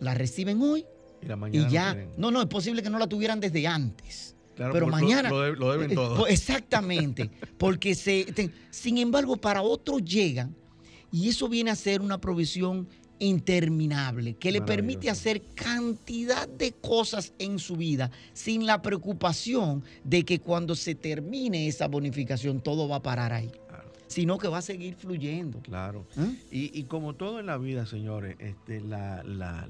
[0.00, 0.84] La reciben hoy
[1.22, 1.96] Y, la mañana ya.
[2.16, 4.34] No, no, es posible que no la tuvieran desde antes.
[4.54, 6.16] Claro, pero mañana- Lo, deb- lo deben Eh, todo.
[6.16, 7.30] pues, Exactamente.
[7.58, 8.26] Porque se.
[8.70, 10.54] sin embargo, para otros llegan
[11.10, 12.86] y eso viene a ser una provisión
[13.48, 20.24] interminable que le permite hacer cantidad de cosas en su vida sin la preocupación de
[20.24, 23.50] que cuando se termine esa bonificación todo va a parar ahí.
[24.06, 25.60] Sino que va a seguir fluyendo.
[25.60, 26.06] Claro.
[26.16, 26.36] ¿Eh?
[26.50, 29.64] Y, y como todo en la vida, señores, este, la,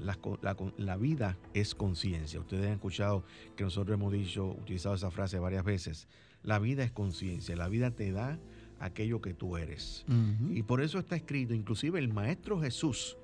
[0.99, 2.39] vida es conciencia.
[2.39, 3.23] Ustedes han escuchado
[3.55, 6.07] que nosotros hemos dicho, utilizado esa frase varias veces.
[6.43, 7.55] La vida es conciencia.
[7.55, 8.37] La vida te da
[8.79, 10.05] aquello que tú eres.
[10.51, 13.17] Y por eso está escrito, inclusive el Maestro Jesús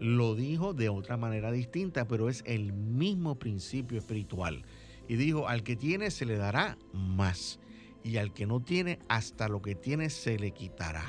[0.00, 4.64] lo dijo de otra manera distinta, pero es el mismo principio espiritual.
[5.08, 7.58] Y dijo, al que tiene se le dará más,
[8.04, 11.04] y al que no tiene, hasta lo que tiene se le quitará.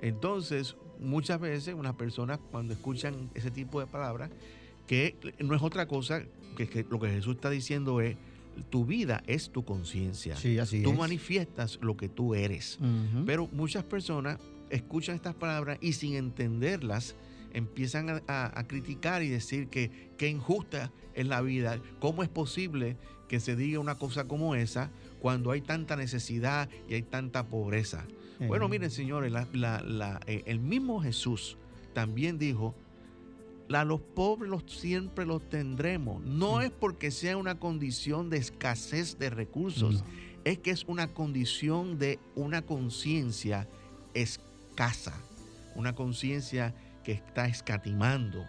[0.00, 4.30] Entonces, muchas veces unas personas cuando escuchan ese tipo de palabras,
[4.86, 6.22] que no es otra cosa
[6.56, 8.16] que, que lo que Jesús está diciendo es,
[8.68, 10.36] tu vida es tu conciencia.
[10.36, 10.98] Sí, así Tú es.
[10.98, 12.78] manifiestas lo que tú eres.
[13.24, 14.38] Pero muchas personas
[14.70, 17.14] escuchan estas palabras y sin entenderlas
[17.54, 21.80] empiezan a, a- a criticar y decir que qué injusta es la vida.
[22.00, 22.96] ¿Cómo es posible
[23.28, 24.90] que se diga una cosa como esa
[25.22, 28.04] cuando hay tanta necesidad y hay tanta pobreza?
[28.40, 31.56] Eh, Bueno, miren señores, la- la- la- eh, el mismo Jesús
[31.94, 32.74] también dijo,
[33.72, 36.22] a los pobres los, siempre los tendremos.
[36.24, 40.06] No es porque sea una condición de escasez de recursos, No.
[40.44, 43.68] es que es una condición de una conciencia
[44.12, 45.14] escasa,
[45.76, 48.44] una conciencia que está escatimando.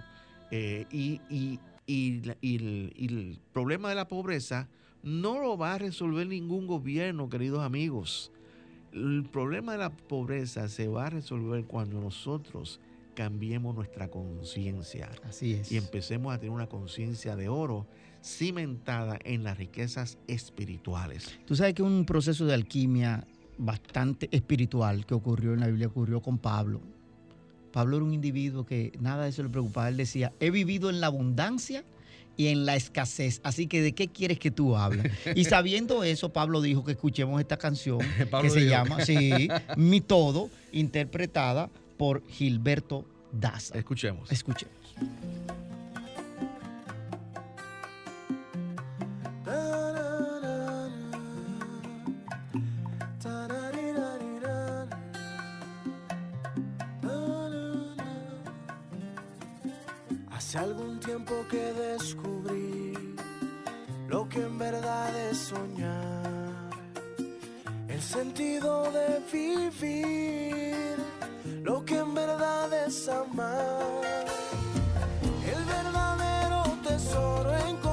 [0.51, 1.21] Eh, y
[1.87, 4.67] el problema de la pobreza
[5.03, 8.31] no lo va a resolver ningún gobierno, queridos amigos.
[8.93, 12.79] El problema de la pobreza se va a resolver cuando nosotros
[13.15, 15.71] cambiemos nuestra conciencia Así es.
[15.71, 17.85] y empecemos a tener una conciencia de oro
[18.23, 21.37] cimentada en las riquezas espirituales.
[21.45, 26.21] Tú sabes que un proceso de alquimia bastante espiritual que ocurrió en la Biblia ocurrió
[26.21, 26.81] con Pablo.
[27.71, 29.89] Pablo era un individuo que nada de eso le preocupaba.
[29.89, 31.83] Él decía, he vivido en la abundancia
[32.37, 33.41] y en la escasez.
[33.43, 35.11] Así que, ¿de qué quieres que tú hables?
[35.35, 37.99] Y sabiendo eso, Pablo dijo que escuchemos esta canción
[38.41, 43.77] que se llama, sí, Mi Todo, interpretada por Gilberto Daza.
[43.77, 44.31] Escuchemos.
[44.31, 44.73] Escuchemos.
[60.53, 62.93] Hace algún tiempo que descubrí
[64.07, 66.69] lo que en verdad es soñar,
[67.87, 70.95] el sentido de vivir,
[71.63, 73.81] lo que en verdad es amar,
[75.43, 77.92] el verdadero tesoro encontrado,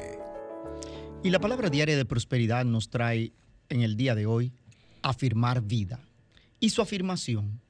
[1.23, 3.31] Y la palabra diaria de prosperidad nos trae
[3.69, 4.53] en el día de hoy
[5.03, 5.99] afirmar vida.
[6.59, 7.61] Y su afirmación,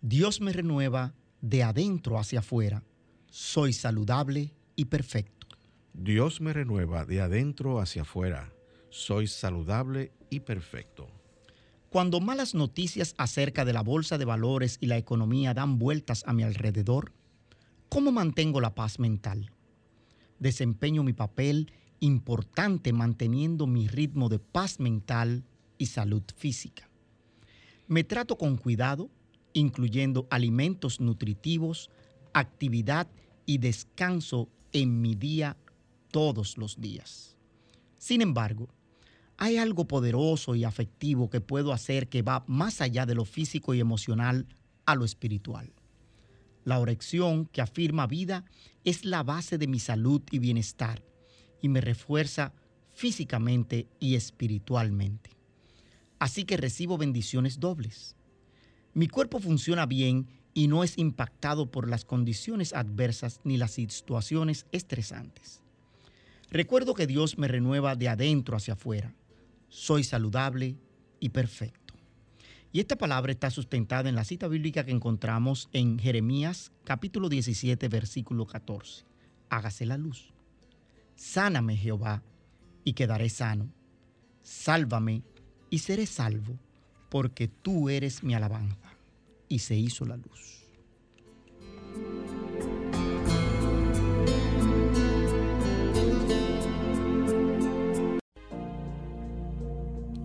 [0.00, 2.84] Dios me renueva de adentro hacia afuera,
[3.30, 5.48] soy saludable y perfecto.
[5.92, 8.52] Dios me renueva de adentro hacia afuera,
[8.90, 11.08] soy saludable y perfecto.
[11.90, 16.32] Cuando malas noticias acerca de la bolsa de valores y la economía dan vueltas a
[16.32, 17.12] mi alrededor,
[17.88, 19.50] ¿cómo mantengo la paz mental?
[20.38, 25.44] Desempeño mi papel importante manteniendo mi ritmo de paz mental
[25.78, 26.88] y salud física.
[27.86, 29.10] Me trato con cuidado,
[29.52, 31.90] incluyendo alimentos nutritivos,
[32.32, 33.08] actividad
[33.46, 35.56] y descanso en mi día
[36.10, 37.36] todos los días.
[37.96, 38.68] Sin embargo,
[39.36, 43.72] hay algo poderoso y afectivo que puedo hacer que va más allá de lo físico
[43.72, 44.46] y emocional
[44.84, 45.72] a lo espiritual.
[46.64, 48.44] La oración que afirma vida
[48.84, 51.02] es la base de mi salud y bienestar
[51.60, 52.52] y me refuerza
[52.90, 55.30] físicamente y espiritualmente.
[56.18, 58.16] Así que recibo bendiciones dobles.
[58.94, 64.66] Mi cuerpo funciona bien y no es impactado por las condiciones adversas ni las situaciones
[64.72, 65.62] estresantes.
[66.50, 69.14] Recuerdo que Dios me renueva de adentro hacia afuera
[69.68, 70.76] soy saludable
[71.20, 71.94] y perfecto.
[72.72, 77.88] Y esta palabra está sustentada en la cita bíblica que encontramos en Jeremías capítulo 17,
[77.88, 79.04] versículo 14.
[79.48, 80.32] Hágase la luz.
[81.18, 82.22] Sáname Jehová
[82.84, 83.68] y quedaré sano.
[84.40, 85.24] Sálvame
[85.68, 86.56] y seré salvo,
[87.08, 88.92] porque tú eres mi alabanza.
[89.48, 90.62] Y se hizo la luz.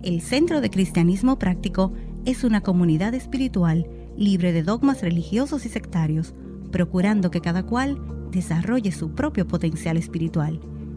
[0.04, 1.92] El Centro de Cristianismo Práctico
[2.24, 3.84] es una comunidad espiritual
[4.16, 6.34] libre de dogmas religiosos y sectarios,
[6.70, 10.60] procurando que cada cual desarrolle su propio potencial espiritual.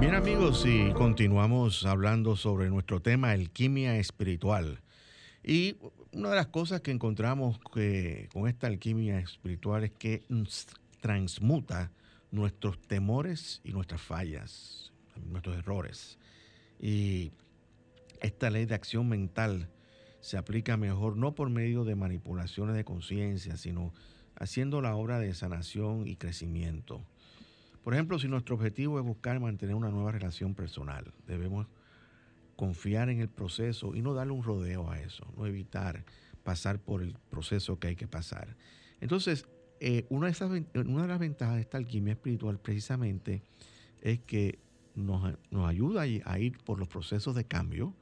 [0.00, 4.80] Bien amigos, y continuamos hablando sobre nuestro tema, alquimia espiritual.
[5.44, 5.76] Y
[6.12, 10.24] una de las cosas que encontramos que, con esta alquimia espiritual es que
[11.02, 11.92] transmuta
[12.30, 14.90] nuestros temores y nuestras fallas,
[15.26, 16.18] nuestros errores.
[16.80, 17.32] Y
[18.22, 19.68] esta ley de acción mental
[20.22, 23.92] se aplica mejor no por medio de manipulaciones de conciencia, sino
[24.34, 27.04] haciendo la obra de sanación y crecimiento.
[27.82, 31.66] Por ejemplo, si nuestro objetivo es buscar mantener una nueva relación personal, debemos
[32.56, 36.04] confiar en el proceso y no darle un rodeo a eso, no evitar
[36.42, 38.56] pasar por el proceso que hay que pasar.
[39.00, 39.46] Entonces,
[39.80, 43.42] eh, una, de esas, una de las ventajas de esta alquimia espiritual precisamente
[44.02, 44.58] es que
[44.94, 47.94] nos, nos ayuda a ir por los procesos de cambio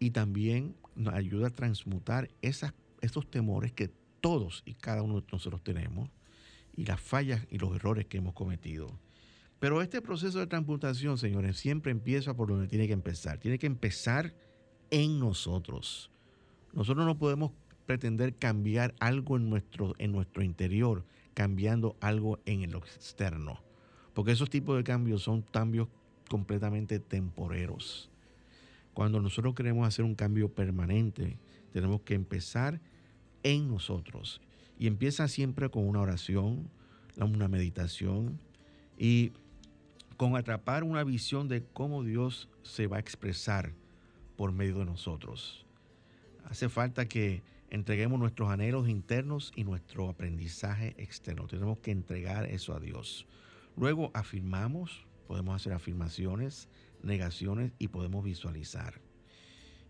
[0.00, 3.90] y también nos ayuda a transmutar esos temores que
[4.20, 6.10] todos y cada uno de nosotros tenemos
[6.76, 8.98] y las fallas y los errores que hemos cometido.
[9.64, 13.38] Pero este proceso de transmutación, señores, siempre empieza por donde tiene que empezar.
[13.38, 14.34] Tiene que empezar
[14.90, 16.10] en nosotros.
[16.74, 17.50] Nosotros no podemos
[17.86, 23.62] pretender cambiar algo en nuestro, en nuestro interior cambiando algo en el externo.
[24.12, 25.88] Porque esos tipos de cambios son cambios
[26.28, 28.10] completamente temporeros.
[28.92, 31.38] Cuando nosotros queremos hacer un cambio permanente,
[31.72, 32.82] tenemos que empezar
[33.42, 34.42] en nosotros.
[34.78, 36.68] Y empieza siempre con una oración,
[37.16, 38.38] una meditación
[38.98, 39.32] y
[40.16, 43.72] con atrapar una visión de cómo Dios se va a expresar
[44.36, 45.64] por medio de nosotros.
[46.44, 51.46] Hace falta que entreguemos nuestros anhelos internos y nuestro aprendizaje externo.
[51.46, 53.26] Tenemos que entregar eso a Dios.
[53.76, 56.68] Luego afirmamos, podemos hacer afirmaciones,
[57.02, 59.00] negaciones y podemos visualizar.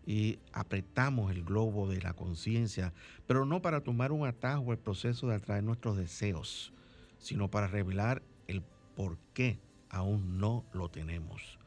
[0.07, 2.93] Y apretamos el globo de la conciencia,
[3.27, 6.73] pero no para tomar un atajo al proceso de atraer nuestros deseos,
[7.17, 8.63] sino para revelar el
[8.95, 9.59] por qué
[9.89, 11.59] aún no lo tenemos,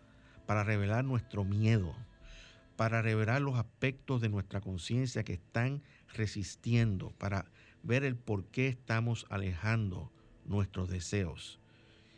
[0.47, 1.95] para revelar nuestro miedo,
[2.77, 5.83] para revelar los aspectos de nuestra conciencia que están
[6.15, 7.47] resistiendo, para
[7.83, 10.11] ver el por qué estamos alejando
[10.45, 11.59] nuestros deseos.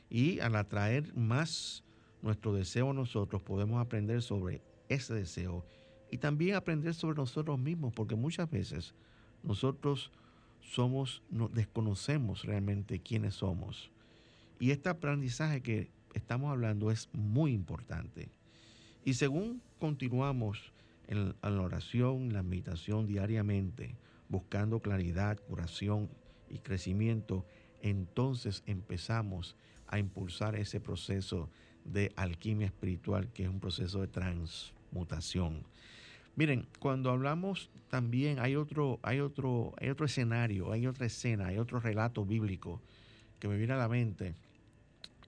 [0.09, 1.85] Y al atraer más
[2.23, 5.65] nuestro deseo a nosotros, podemos aprender sobre ese deseo
[6.11, 8.95] y también aprender sobre nosotros mismos, porque muchas veces
[9.43, 10.11] nosotros
[10.63, 13.91] somos, no, desconocemos realmente quiénes somos.
[14.61, 18.29] Y este aprendizaje que estamos hablando es muy importante.
[19.07, 20.75] Y según continuamos
[21.09, 23.97] en, la oración, la meditación diariamente,
[24.29, 26.11] buscando claridad, curación
[26.51, 27.47] y crecimiento,
[27.81, 29.57] entonces empezamos
[29.87, 31.49] a impulsar ese proceso
[31.87, 35.65] de alquimia espiritual, que es un proceso de transmutación.
[36.37, 41.57] Miren, cuando hablamos también hay otro, hay otro, hay otro escenario, hay otra escena, hay
[41.57, 42.83] otro relato bíblico
[43.39, 44.35] que me viene a la mente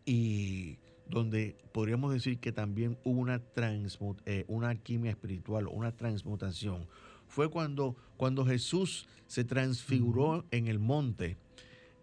[0.05, 6.87] y donde podríamos decir que también hubo una, transmut, eh, una alquimia espiritual, una transmutación.
[7.27, 11.37] Fue cuando, cuando Jesús se transfiguró en el monte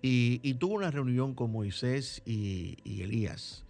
[0.02, 3.66] y, y, tuvo una reunión con Moisés y, y Elías.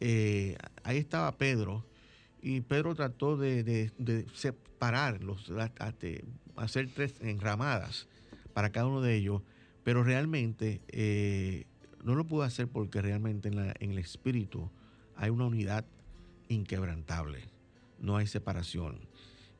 [0.00, 1.84] Eh, ahí estaba Pedro
[2.40, 5.50] y Pedro trató de, de, de separar, los,
[6.56, 8.08] hacer tres enramadas
[8.52, 9.42] para cada uno de ellos,
[9.84, 11.66] pero realmente eh,
[12.06, 14.70] no lo pudo hacer porque realmente en, en el espíritu
[15.16, 15.84] hay una unidad
[16.48, 17.40] inquebrantable,
[17.98, 19.00] no hay separación.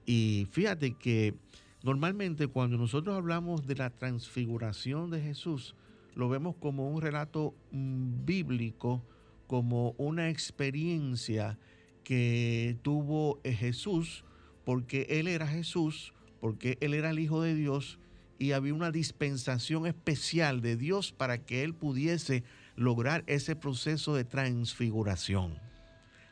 [0.06, 1.34] Y fíjate que
[1.82, 5.74] normalmente cuando nosotros hablamos de la transfiguración de Jesús,
[6.14, 9.02] lo vemos como un relato mm, bíblico,
[9.48, 11.58] como una experiencia
[12.04, 14.24] que tuvo Jesús,
[14.64, 17.98] porque Él era Jesús, porque Él era el Hijo de Dios
[18.38, 22.44] y había una dispensación especial de Dios para que Él pudiese
[22.76, 25.58] lograr ese proceso de transfiguración.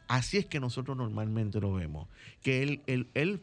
[0.07, 2.09] Así es que nosotros normalmente lo vemos,
[2.43, 3.43] que él, él, él,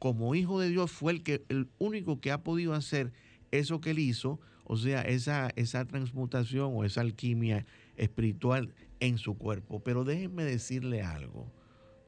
[0.00, 3.12] como hijo de Dios fue el, que, el único que ha podido hacer
[3.52, 9.38] eso que él hizo, o sea, esa, esa transmutación o esa alquimia espiritual en su
[9.38, 9.80] cuerpo.
[9.84, 11.46] Pero déjenme decirle algo,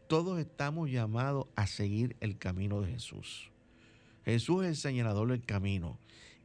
[0.09, 3.51] todos estamos llamados a seguir el camino de Jesús.
[4.25, 5.99] Jesús es el señalador del camino.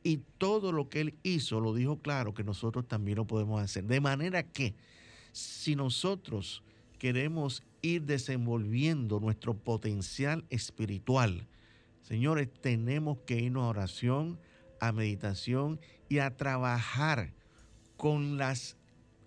[0.03, 3.85] Y todo lo que él hizo lo dijo claro que nosotros también lo podemos hacer.
[3.85, 4.75] De manera que
[5.31, 6.63] si nosotros
[6.97, 11.47] queremos ir desenvolviendo nuestro potencial espiritual,
[12.01, 14.39] señores, tenemos que irnos a oración,
[14.79, 17.33] a meditación y a trabajar
[17.97, 18.77] con las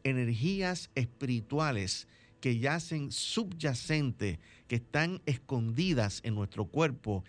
[0.05, 2.09] energías espirituales
[2.41, 7.23] que yacen subyacentes, que están escondidas en nuestro cuerpo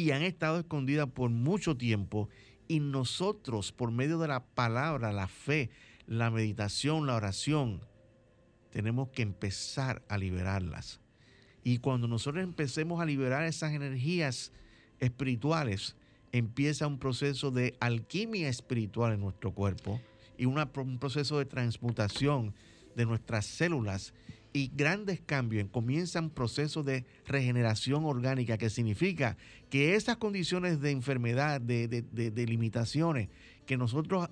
[0.00, 2.30] y han estado escondidas por mucho tiempo
[2.68, 5.68] y nosotros por medio de la palabra, la fe,
[6.06, 7.82] la meditación, la oración,
[8.70, 11.00] tenemos que empezar a liberarlas.
[11.62, 14.52] Y cuando nosotros empecemos a liberar esas energías
[15.00, 15.96] espirituales,
[16.32, 20.00] empieza un proceso de alquimia espiritual en nuestro cuerpo
[20.38, 22.54] y un proceso de transmutación
[22.96, 24.14] de nuestras células
[24.52, 29.36] y grandes cambios, comienzan procesos de regeneración orgánica, que significa
[29.68, 33.28] que esas condiciones de enfermedad, de, de, limitaciones
[33.66, 34.28] que nosotros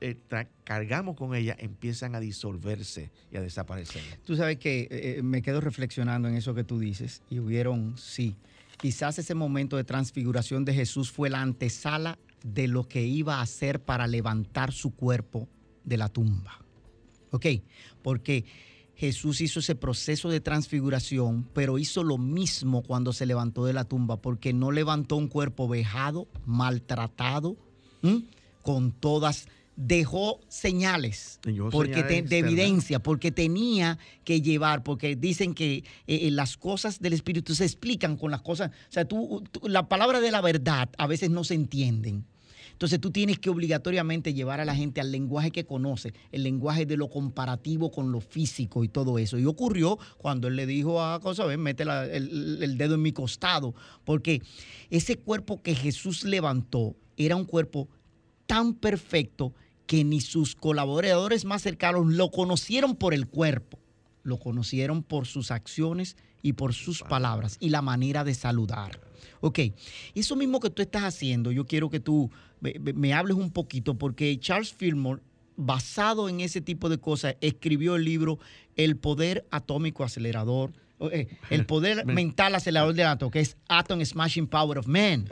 [0.00, 0.16] eh,
[0.64, 4.02] cargamos con ellas, empiezan a disolverse y a desaparecer.
[4.24, 8.36] Tú sabes que eh, me quedo reflexionando en eso que tú dices y hubieron, sí,
[8.78, 13.42] quizás ese momento de transfiguración de Jesús fue la antesala de lo que iba a
[13.42, 15.48] hacer para levantar su cuerpo
[15.84, 16.58] de la tumba.
[17.30, 17.46] ¿Ok?
[18.02, 18.44] Porque
[18.94, 23.84] Jesús hizo ese proceso de transfiguración, pero hizo lo mismo cuando se levantó de la
[23.84, 27.56] tumba, porque no levantó un cuerpo vejado, maltratado,
[28.02, 28.22] ¿m?
[28.62, 31.40] con todas dejó señales
[31.70, 36.56] porque señales te- de evidencia, porque tenía que llevar, porque dicen que eh, eh, las
[36.58, 40.30] cosas del Espíritu se explican con las cosas, o sea, tú, tú- la palabra de
[40.30, 42.26] la verdad a veces no se entienden.
[42.72, 46.84] Entonces tú tienes que obligatoriamente llevar a la gente al lenguaje que conoce, el lenguaje
[46.86, 49.38] de lo comparativo con lo físico y todo eso.
[49.38, 53.02] Y ocurrió cuando él le dijo a Cosa, ven, mete la- el, el dedo en
[53.02, 54.42] mi costado, porque
[54.90, 57.88] ese cuerpo que Jesús levantó era un cuerpo
[58.46, 59.54] tan perfecto
[59.86, 63.78] que ni sus colaboradores más cercanos lo conocieron por el cuerpo,
[64.22, 69.00] lo conocieron por sus acciones y por sus palabras y la manera de saludar.
[69.40, 69.60] Ok,
[70.14, 74.38] eso mismo que tú estás haciendo, yo quiero que tú me, hables un poquito porque
[74.38, 75.22] Charles Fillmore,
[75.56, 78.38] basado en ese tipo de cosas, escribió el libro
[78.76, 80.72] El poder atómico acelerador
[81.10, 85.28] eh, el poder mental acelerador del átomo, que es Atom Smashing Power of Man.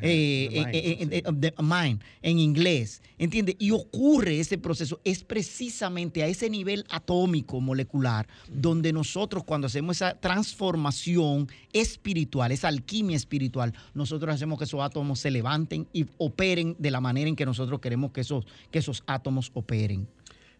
[0.00, 3.56] Eh, eh, of the mind, en inglés, ¿entiendes?
[3.58, 9.96] Y ocurre ese proceso, es precisamente a ese nivel atómico molecular donde nosotros cuando hacemos
[9.96, 16.76] esa transformación espiritual, esa alquimia espiritual, nosotros hacemos que esos átomos se levanten y operen
[16.78, 20.08] de la manera en que nosotros queremos que esos, que esos átomos operen.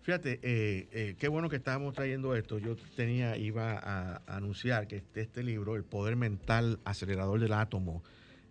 [0.05, 2.59] Fíjate, eh, eh, qué bueno que estábamos trayendo esto.
[2.59, 8.03] Yo tenía, iba a, anunciar que este, este libro, El Poder Mental Acelerador del Átomo,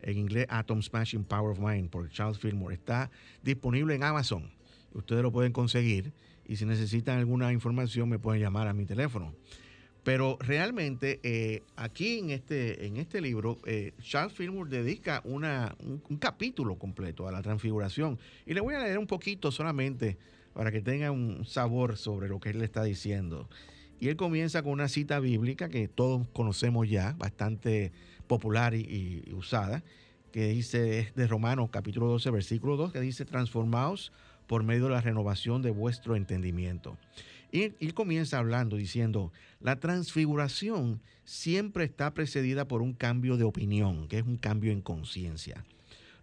[0.02, 3.12] en inglés Atom Smashing Power of Mind, por Charles Fillmore, está
[3.44, 4.52] disponible en Amazon.
[4.94, 6.12] Ustedes lo pueden conseguir
[6.44, 9.36] y si necesitan alguna información me pueden llamar a mi teléfono.
[10.04, 13.60] Pero realmente eh, aquí en este, en este libro,
[14.02, 18.18] Charles Fillmore dedica una, un, un capítulo completo a la transfiguración.
[18.48, 20.18] Y le voy a leer un poquito solamente
[20.54, 23.50] para que tenga un sabor sobre lo que él le está diciendo.
[24.00, 27.92] Y él comienza con una cita bíblica que todos conocemos ya, bastante
[28.28, 29.84] popular y, y usada,
[30.32, 34.12] que dice, es de Romanos capítulo 12, versículo 2, que dice, transformaos
[34.48, 36.98] por medio de la renovación de vuestro entendimiento.
[37.52, 44.08] Y él comienza hablando diciendo, la transfiguración siempre está precedida por un cambio de opinión,
[44.08, 45.64] que es un cambio en conciencia.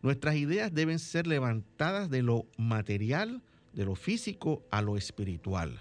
[0.02, 3.42] Nuestras ideas deben ser levantadas de lo material,
[3.72, 5.80] de lo físico a lo espiritual.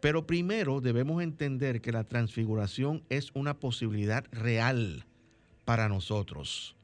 [0.00, 5.04] Pero primero debemos entender que la transfiguración es una posibilidad real
[5.64, 6.74] para nosotros,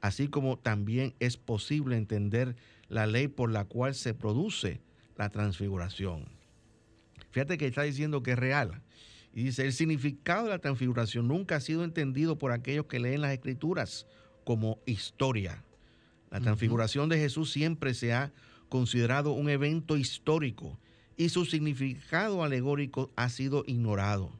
[0.00, 2.56] así como también es posible entender
[2.88, 4.80] la ley por la cual se produce
[5.16, 6.26] la transfiguración.
[7.30, 8.82] Fíjate que está diciendo que es real.
[9.34, 13.22] Y dice, el significado de la transfiguración nunca ha sido entendido por aquellos que leen
[13.22, 14.06] las escrituras
[14.44, 15.64] como historia.
[16.30, 18.32] La transfiguración de Jesús siempre se ha
[18.76, 20.78] considerado un evento histórico
[21.18, 24.32] y su significado alegórico ha sido ignorado.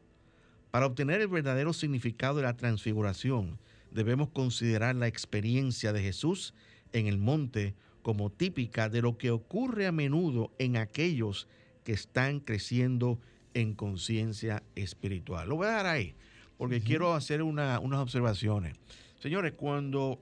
[0.70, 3.58] Para obtener el verdadero significado de la transfiguración,
[3.90, 6.54] debemos considerar la experiencia de Jesús
[6.94, 11.46] en el monte como típica de lo que ocurre a menudo en aquellos
[11.84, 13.18] que están creciendo
[13.52, 15.46] en conciencia espiritual.
[15.50, 16.14] Lo voy a dar ahí,
[16.56, 18.76] porque quiero hacer una- unas observaciones.
[19.20, 20.18] Señores, cuando,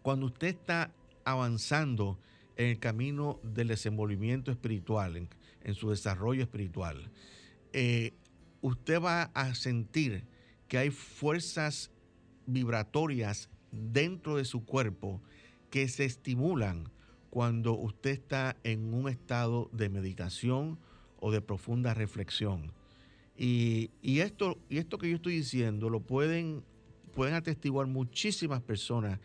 [0.00, 0.90] cuando usted está
[1.26, 2.18] avanzando
[2.60, 7.10] en el camino del desenvolvimiento espiritual, en, su desarrollo espiritual,
[7.72, 8.12] eh,
[8.60, 10.24] usted va a sentir
[10.68, 11.90] que hay fuerzas
[12.44, 15.22] vibratorias dentro de su cuerpo
[15.70, 16.90] que se estimulan
[17.30, 20.78] cuando usted está en un estado de meditación
[21.18, 22.72] o de profunda reflexión.
[23.38, 26.62] Y, y esto, y esto que yo estoy diciendo lo pueden,
[27.14, 29.18] pueden atestiguar muchísimas personas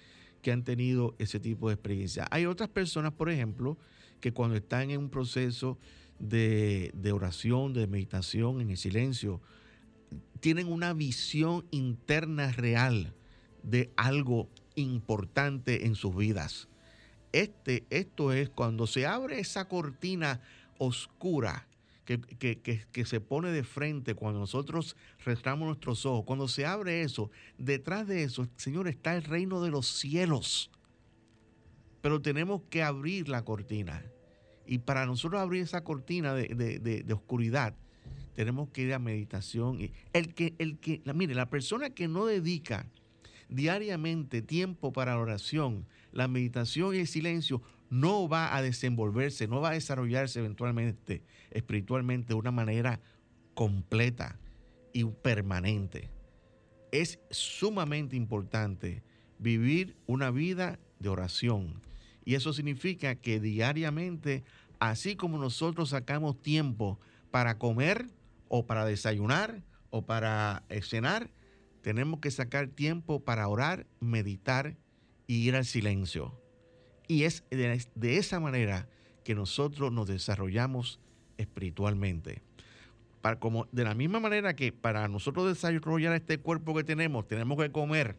[0.45, 2.27] que han tenido ese tipo de experiencia.
[2.29, 3.79] Hay otras personas, por ejemplo,
[4.19, 5.79] que cuando están en un proceso
[6.19, 9.41] de, oración, de meditación, en el silencio,
[10.41, 13.15] tienen una visión interna real
[13.63, 16.67] de algo importante en sus vidas.
[17.31, 20.41] Este, esto es cuando se abre esa cortina
[20.77, 21.67] oscura
[22.05, 26.23] que, que- que- se pone de frente cuando nosotros cerramos nuestros ojos.
[26.25, 30.69] Cuando se abre eso, detrás de eso, Señor, está el reino de los cielos.
[32.01, 34.03] Pero tenemos que abrir la cortina.
[34.67, 36.47] Y para nosotros abrir esa cortina de,
[36.79, 37.75] de- de- oscuridad,
[38.35, 39.79] tenemos que ir a meditación.
[40.13, 42.85] El que, el que, la, mire, la persona que no dedica
[43.49, 49.61] diariamente tiempo para la oración, la meditación y el silencio, no va a desenvolverse, no
[49.61, 51.23] va a desarrollarse eventualmente
[51.55, 52.99] espiritualmente de una manera
[53.53, 54.37] completa
[54.93, 56.09] y permanente.
[56.91, 59.03] Es sumamente importante
[59.39, 61.81] vivir una vida de oración.
[62.23, 64.43] Y eso significa que diariamente,
[64.79, 66.99] así como nosotros sacamos tiempo
[67.31, 68.07] para comer
[68.47, 71.29] o para desayunar o para eh, cenar,
[71.81, 74.75] tenemos que sacar tiempo para orar, meditar
[75.27, 76.44] y ir al silencio.
[77.07, 78.87] Y es de, de esa manera
[79.23, 80.99] que nosotros nos desarrollamos
[81.37, 82.41] espiritualmente.
[83.21, 87.57] Para, como, de la misma manera que para nosotros desarrollar este cuerpo que tenemos, tenemos
[87.57, 88.15] que comer,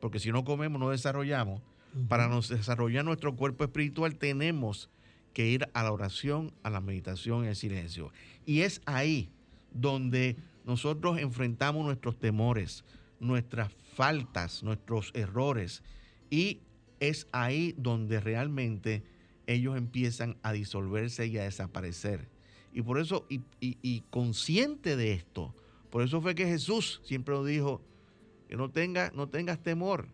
[0.00, 1.62] porque si no comemos no desarrollamos.
[2.08, 4.90] Para nos desarrollar nuestro cuerpo espiritual tenemos
[5.32, 8.12] que ir a la oración, a la meditación y al silencio.
[8.44, 9.30] Y es ahí
[9.72, 10.36] donde
[10.66, 12.84] nosotros enfrentamos nuestros temores,
[13.18, 15.82] nuestras faltas, nuestros errores.
[16.28, 16.60] Y
[17.00, 19.02] es ahí donde realmente
[19.46, 22.28] ellos empiezan a disolverse y a desaparecer.
[22.72, 25.54] Y por eso, y, consciente de esto,
[25.90, 27.80] por eso fue que Jesús siempre nos dijo
[28.48, 30.08] que no, tenga, no tengas temor,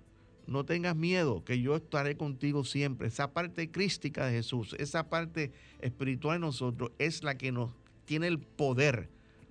[0.47, 3.09] no tengas miedo, que yo estaré contigo siempre.
[3.09, 7.73] Esa parte crística de Jesús, esa parte espiritual de nosotros es la que nos
[8.05, 9.09] tiene el poder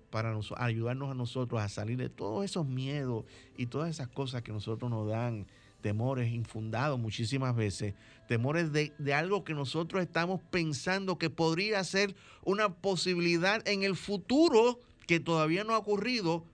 [0.09, 3.25] para nos- ayudarnos a nosotros a salir de todos esos miedos
[3.57, 5.47] y todas esas cosas que nosotros nos dan,
[5.81, 7.93] temores infundados muchísimas veces,
[8.27, 13.95] temores de, de algo que nosotros estamos pensando que podría ser una posibilidad en el
[13.95, 16.45] futuro que todavía no ha ocurrido,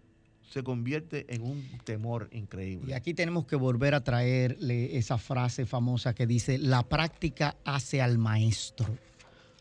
[0.50, 2.96] se convierte en un temor Y increíble.
[2.96, 8.18] aquí tenemos que volver a traerle esa frase famosa que dice, la práctica hace al
[8.18, 8.88] maestro.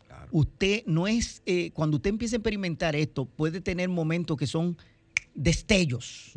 [0.07, 0.27] Claro.
[0.31, 4.77] Usted no es, eh, cuando usted empieza a experimentar esto, puede tener momentos que son
[5.35, 6.31] destellos,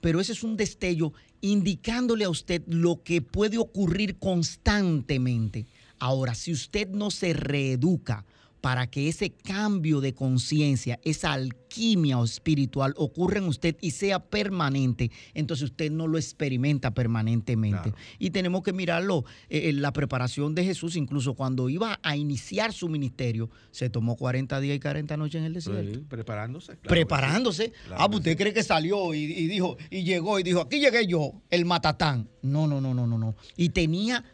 [0.00, 5.66] pero ese es un destello indicándole a usted lo que puede ocurrir constantemente.
[5.98, 8.24] Ahora, si usted no se reeduca
[8.60, 14.18] para que ese cambio de conciencia, esa alquimia o espiritual ocurra en usted y sea
[14.20, 17.90] permanente, entonces usted no lo experimenta permanentemente.
[17.90, 17.96] Claro.
[18.18, 22.72] Y tenemos que mirarlo, eh, en la preparación de Jesús, incluso cuando iba a iniciar
[22.72, 26.66] su ministerio, se tomó 40 días y 40 noches en el desierto Sí, preparándose.
[26.66, 26.88] claro sí.
[26.88, 27.70] preparándose.
[27.86, 28.36] Claro ah, pues usted sí.
[28.36, 32.28] cree que salió y, y dijo, y llegó y dijo, aquí llegué yo, el matatán.
[32.42, 33.36] No, no, no, no, no, no.
[33.56, 34.24] Y tenía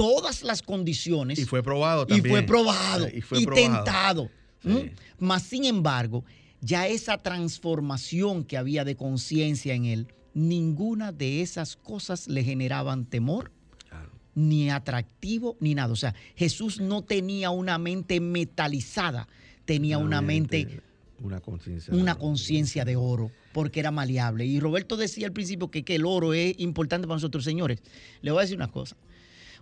[0.00, 1.38] todas las condiciones.
[1.38, 2.34] Y fue probado y también.
[2.34, 3.06] fue probado.
[3.06, 3.62] Eh, Y, Y fue probado.
[3.84, 4.30] tentado.
[4.62, 4.90] Sí.
[5.18, 6.24] Mas, sin embargo,
[6.60, 13.04] ya esa transformación que había de conciencia en él, ninguna de esas cosas le generaban
[13.04, 13.50] temor
[13.88, 14.10] Claro.
[14.34, 15.92] ni atractivo, ni nada.
[15.92, 19.28] O sea, Jesús no tenía una mente metalizada,
[19.64, 20.82] tenía una mente
[21.22, 21.92] Una conciencia.
[21.94, 24.46] una conciencia de oro, porque era maleable.
[24.46, 27.82] Y Roberto decía al principio que, que el oro es importante para nosotros, señores.
[28.22, 28.96] Le voy a decir una cosa.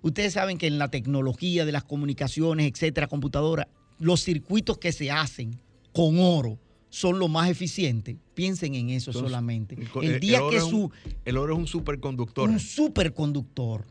[0.03, 3.69] Ustedes saben que en la tecnología de las comunicaciones, etcétera, computadora,
[3.99, 5.59] los circuitos que se hacen
[5.93, 6.59] con oro
[6.91, 8.17] son lo más eficientes.
[8.35, 9.77] Piensen en eso solamente.
[10.03, 10.93] El día oro que un-
[11.25, 12.49] El oro es un superconductor.
[12.49, 13.85] un superconductor.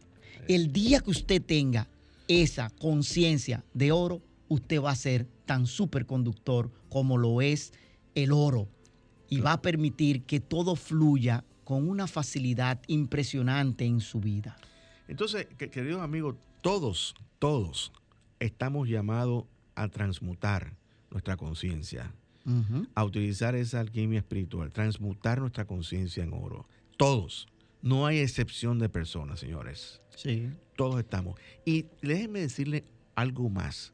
[0.48, 1.88] El día que usted tenga
[2.28, 7.74] esa conciencia de oro, usted va a ser tan superconductor como lo es
[8.16, 8.68] el oro.
[9.30, 14.56] Y va a permitir que todo fluya con una facilidad impresionante en su vida.
[15.08, 17.92] Entonces, que- queridos amigos, todos, todos
[18.40, 19.46] estamos llamados
[19.76, 20.76] a transmutar
[21.12, 22.12] nuestra conciencia,
[22.96, 26.66] a utilizar esa alquimia espiritual, transmutar nuestra conciencia en oro.
[26.98, 27.48] Todos.
[27.82, 30.02] No hay excepción de personas, señores.
[30.16, 30.50] Sí.
[30.76, 31.38] Todos estamos.
[31.66, 32.86] Y déjenme decirle
[33.16, 33.94] algo más.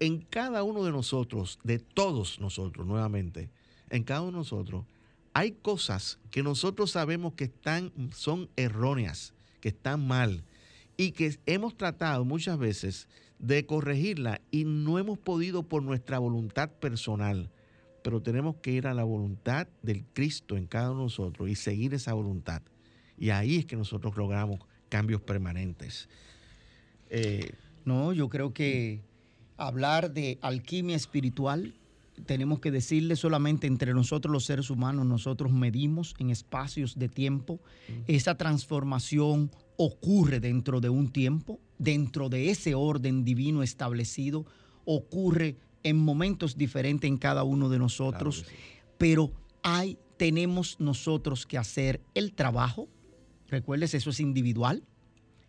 [0.00, 3.50] En cada uno de nosotros, de todos nosotros, nuevamente,
[3.88, 4.84] en cada uno de nosotros,
[5.32, 10.44] hay cosas que nosotros sabemos que están, son erróneas, que están mal,
[10.96, 16.70] y que hemos tratado muchas veces de corregirla y no hemos podido por nuestra voluntad
[16.70, 17.50] personal.
[18.02, 21.54] Pero tenemos que ir a la voluntad del Cristo en cada uno de nosotros y
[21.54, 22.62] seguir esa voluntad.
[23.18, 26.08] Y ahí es que nosotros logramos cambios permanentes.
[27.10, 27.50] Eh,
[27.84, 29.00] No, yo creo que
[29.56, 31.72] hablar de alquimia espiritual,
[32.24, 37.60] tenemos que decirle solamente entre nosotros los seres humanos, nosotros medimos en espacios de tiempo.
[38.06, 44.46] Esa transformación ocurre dentro de un tiempo, dentro de ese orden divino establecido,
[44.84, 48.80] ocurre en momentos diferentes en cada uno de nosotros, Claro que sí.
[48.98, 52.88] pero hay, tenemos nosotros que hacer el trabajo.
[53.48, 54.82] Recuerdes, eso es individual.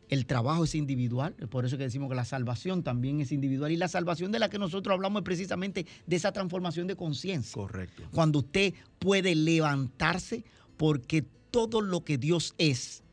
[0.09, 3.71] El trabajo es individual, por eso que decimos que la salvación también es individual.
[3.71, 7.53] Y la salvación de la que nosotros hablamos es precisamente de esa transformación de conciencia.
[7.53, 8.03] Correcto.
[8.11, 10.45] Cuando usted puede levantarse
[10.77, 13.03] porque todo lo que Dios es,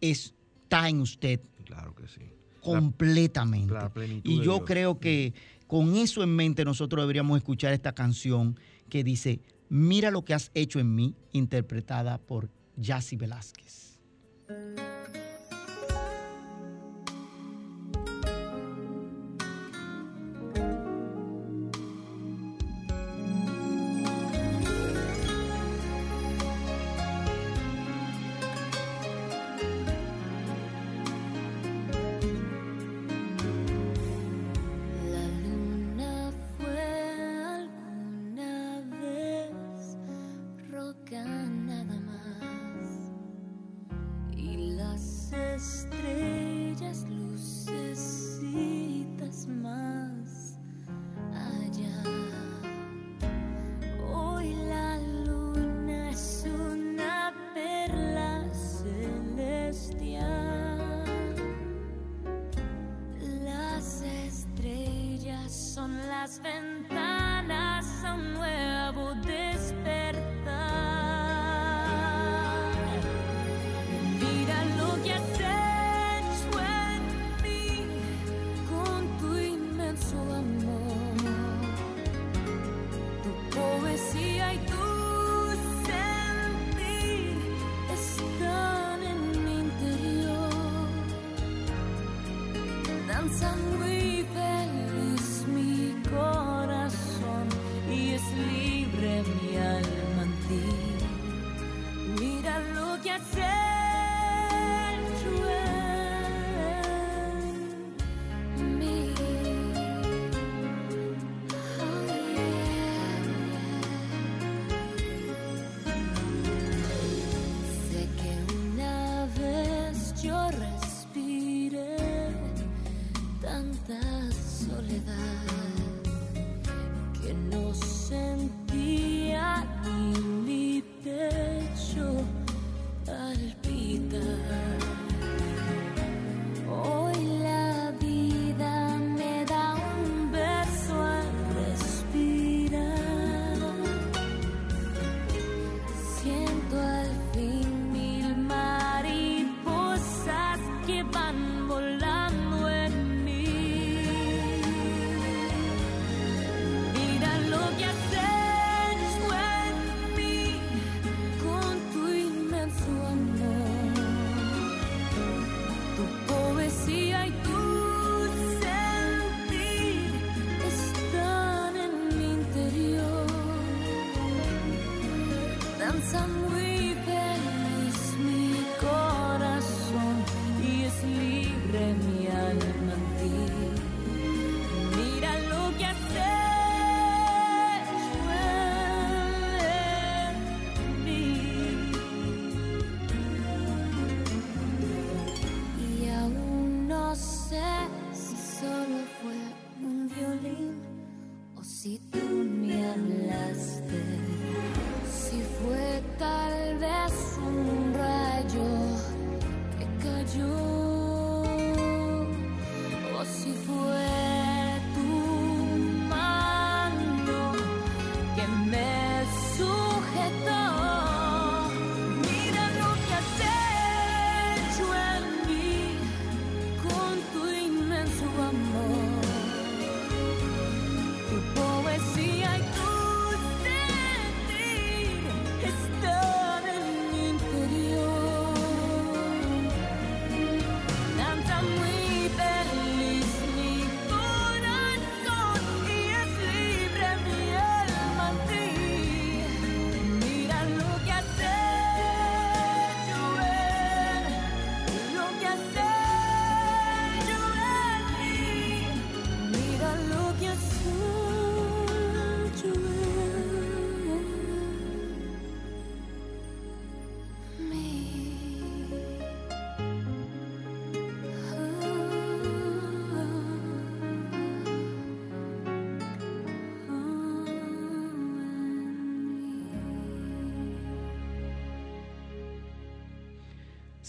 [0.00, 2.20] está en usted Claro que sí.
[2.60, 3.72] completamente.
[3.72, 3.92] la
[4.24, 5.34] y yo creo que
[5.66, 8.58] con eso en mente nosotros deberíamos escuchar esta canción
[8.88, 14.00] que dice, mira lo que has hecho en mí, interpretada por Yassi Velázquez.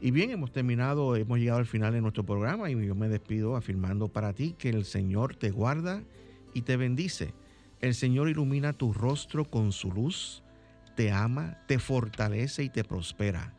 [0.01, 3.55] Y bien, hemos terminado, hemos llegado al final de nuestro programa y yo me despido
[3.55, 6.03] afirmando para ti que el Señor te guarda
[6.53, 7.33] y te bendice.
[7.81, 10.43] El Señor ilumina tu rostro con su luz,
[10.95, 13.53] te ama, te fortalece y te prospera.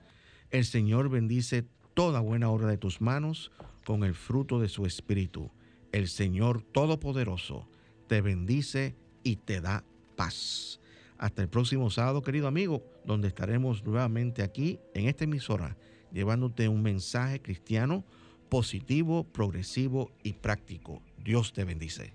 [0.51, 1.65] El Señor bendice
[1.95, 3.53] toda buena obra de tus manos
[3.87, 5.51] con el fruto de su espíritu.
[5.93, 7.69] El Señor Todopoderoso
[8.09, 9.85] te bendice y te da
[10.17, 10.80] paz.
[11.21, 15.77] Hasta el próximo sábado, querido amigo, donde estaremos nuevamente aquí en esta emisora
[16.11, 18.07] llevándote un mensaje cristiano
[18.49, 21.03] positivo, progresivo y práctico.
[21.19, 22.15] Dios te bendice.